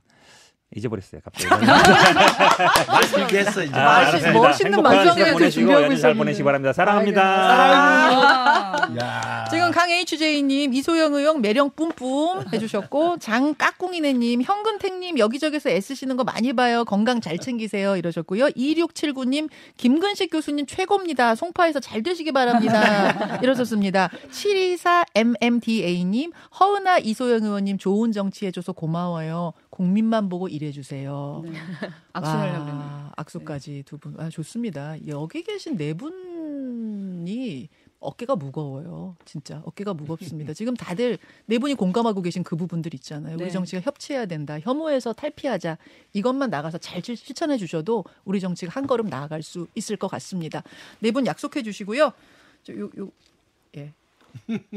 잊어버렸어요 0.77 1.23
갑자기. 1.25 1.49
말 1.49 3.01
길게 3.15 3.39
했어 3.39 3.63
이제. 3.63 3.73
아, 3.75 4.03
맛있- 4.03 4.09
알았습니다. 4.09 4.33
멋있는 4.33 4.73
행복한 4.75 4.97
만찬 4.97 5.15
시간 5.15 5.19
같은 5.25 5.33
보내시고 5.33 5.97
잘. 5.97 6.15
보내시기 6.15 6.45
바랍니다. 6.45 6.73
사랑합니다. 6.75 7.23
아. 7.23 8.89
야. 9.01 9.45
지금 9.51 9.71
강 9.71 9.89
HJ님, 9.91 10.75
이소영 10.75 11.15
의원 11.15 11.41
매력 11.41 11.75
뿜뿜 11.75 12.45
해주셨고, 12.53 13.17
장 13.19 13.55
까꿍이네님, 13.55 14.43
현근택님 14.43 15.19
여기저기서 15.19 15.71
애쓰시는 15.71 16.19
거 16.19 16.25
많이 16.25 16.53
봐요. 16.53 16.85
건강 16.85 17.23
잘 17.23 17.39
챙기세요. 17.39 17.97
이러셨고요. 17.97 18.49
2679님, 18.49 19.49
김근식 19.79 20.31
교수님 20.31 20.67
최고입니다. 20.67 21.35
송파에서 21.35 21.81
잘 21.81 22.03
되시기 22.03 22.33
바랍니다. 22.33 23.39
이러셨습니다. 23.43 24.11
724MMDA님, 24.31 26.33
허은아 26.61 26.99
이소영 26.99 27.45
의원님 27.45 27.79
좋은 27.79 28.13
정치 28.13 28.45
해줘서 28.47 28.73
고마워요. 28.73 29.55
국민만 29.83 30.29
보고 30.29 30.49
일해주세요. 30.49 31.43
네. 31.45 31.53
그랬네. 32.13 32.83
악수까지 33.17 33.85
두 33.87 33.97
분. 33.97 34.19
아, 34.19 34.29
좋습니다. 34.29 34.97
여기 35.07 35.45
계신 35.45 35.77
네 35.77 35.95
분이 35.95 37.69
어깨가 38.01 38.35
무거워요. 38.35 39.15
진짜 39.25 39.63
어깨가 39.65 39.95
무겁습니다. 39.95 40.53
지금 40.53 40.75
다들 40.75 41.17
네 41.47 41.59
분이 41.59 41.75
공감하고 41.75 42.23
계신 42.23 42.43
그 42.43 42.57
부분들 42.57 42.93
있잖아요. 42.95 43.37
우리 43.37 43.45
네. 43.45 43.51
정치가 43.51 43.81
협치해야 43.81 44.27
된다. 44.27 44.59
혐오에서 44.59 45.13
탈피하자. 45.13 45.79
이것만 46.13 46.51
나가서 46.51 46.79
잘 46.79 47.01
실- 47.01 47.17
실천해 47.17 47.57
주셔도 47.57 48.05
우리 48.25 48.41
정치가 48.41 48.73
한 48.73 48.85
걸음 48.89 49.07
나아갈 49.07 49.45
수 49.45 49.69
있을 49.77 49.97
것 49.97 50.09
같습니다. 50.09 50.65
네 50.99 51.13
분 51.13 51.25
약속해 51.25 51.63
주시고요. 51.63 52.11
저 52.65 52.73
요, 52.75 52.91
요, 52.99 53.11
예. 53.77 53.93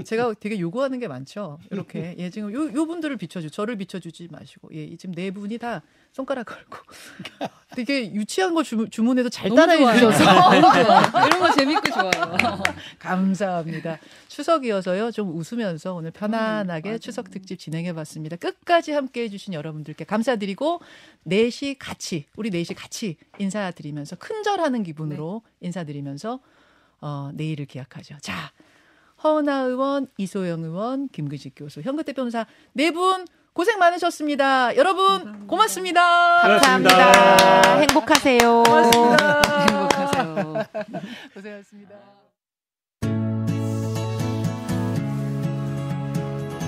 제가 0.06 0.34
되게 0.40 0.60
요구하는 0.60 1.00
게 1.00 1.08
많죠. 1.08 1.60
이렇게 1.70 2.16
예 2.18 2.30
지금 2.30 2.54
요, 2.54 2.74
요 2.74 2.86
분들을 2.86 3.18
비춰주, 3.18 3.50
저를 3.50 3.76
비춰주지 3.78 4.28
마시고 4.32 4.70
예 4.74 4.96
지금 4.98 5.14
네 5.16 5.32
분이 5.32 5.58
다 5.58 5.82
손가락 6.12 6.46
걸고 6.46 6.78
되게 7.76 8.14
유치한 8.14 8.54
거 8.54 8.64
주문, 8.64 8.90
주문해도 8.90 9.30
잘 9.30 9.50
따라해. 9.54 9.94
주셔서. 9.94 10.24
이런 11.28 11.40
거 11.40 11.52
재밌고 11.54 11.90
좋아요. 11.90 12.64
감사합니다. 13.00 13.98
추석이어서요 14.28 15.12
좀 15.12 15.36
웃으면서 15.36 15.94
오늘 15.94 16.12
편안하게 16.12 16.94
음. 16.94 17.00
추석 17.00 17.30
특집 17.32 17.60
진행해봤습니다. 17.60 18.36
끝까지 18.38 18.92
함께해 18.92 19.30
주신 19.30 19.54
여러분들께 19.54 20.06
감사드리고 20.06 20.82
넷이 21.24 21.76
같이 21.78 22.26
우리 22.36 22.50
넷이 22.50 22.76
같이 22.76 23.18
인사드리면서 23.40 24.18
큰절하는 24.18 24.84
기분으로 24.84 25.42
네. 25.60 25.68
인사드리면서 25.68 26.40
어, 27.02 27.32
내일을 27.34 27.66
기약하죠. 27.66 28.18
자. 28.22 28.52
허은하 29.24 29.62
의원, 29.64 30.08
이소영 30.18 30.64
의원, 30.64 31.08
김근식 31.10 31.54
교수, 31.56 31.82
현근태 31.82 32.14
변호사 32.14 32.46
네 32.74 32.92
분 32.92 33.26
고생 33.54 33.80
많으셨습니다. 33.80 34.76
여러분 34.78 35.46
고맙습니다. 35.48 36.40
감사합니다. 36.42 37.80
행복하세요. 37.80 38.64
고맙습니다. 38.64 39.42
행복하세요. 39.68 40.66
고생하셨습니다. 41.36 41.96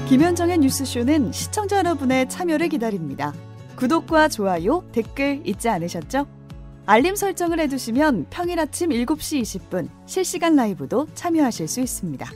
김현정의 0.10 0.58
뉴스쇼는 0.60 1.32
시청자 1.32 1.78
여러분의 1.78 2.28
참여를 2.30 2.68
기다립니다. 2.70 3.34
구독과 3.78 4.28
좋아요, 4.28 4.84
댓글 4.92 5.42
잊지 5.46 5.70
않으셨죠? 5.70 6.28
알림 6.86 7.16
설정을 7.16 7.60
해두시면 7.62 8.28
평일 8.30 8.60
아침 8.60 8.90
7시 8.90 9.42
20분 9.42 9.88
실시간 10.06 10.56
라이브도 10.58 11.08
참여하실 11.16 11.68
수 11.70 11.80
있습니다. 11.80 12.30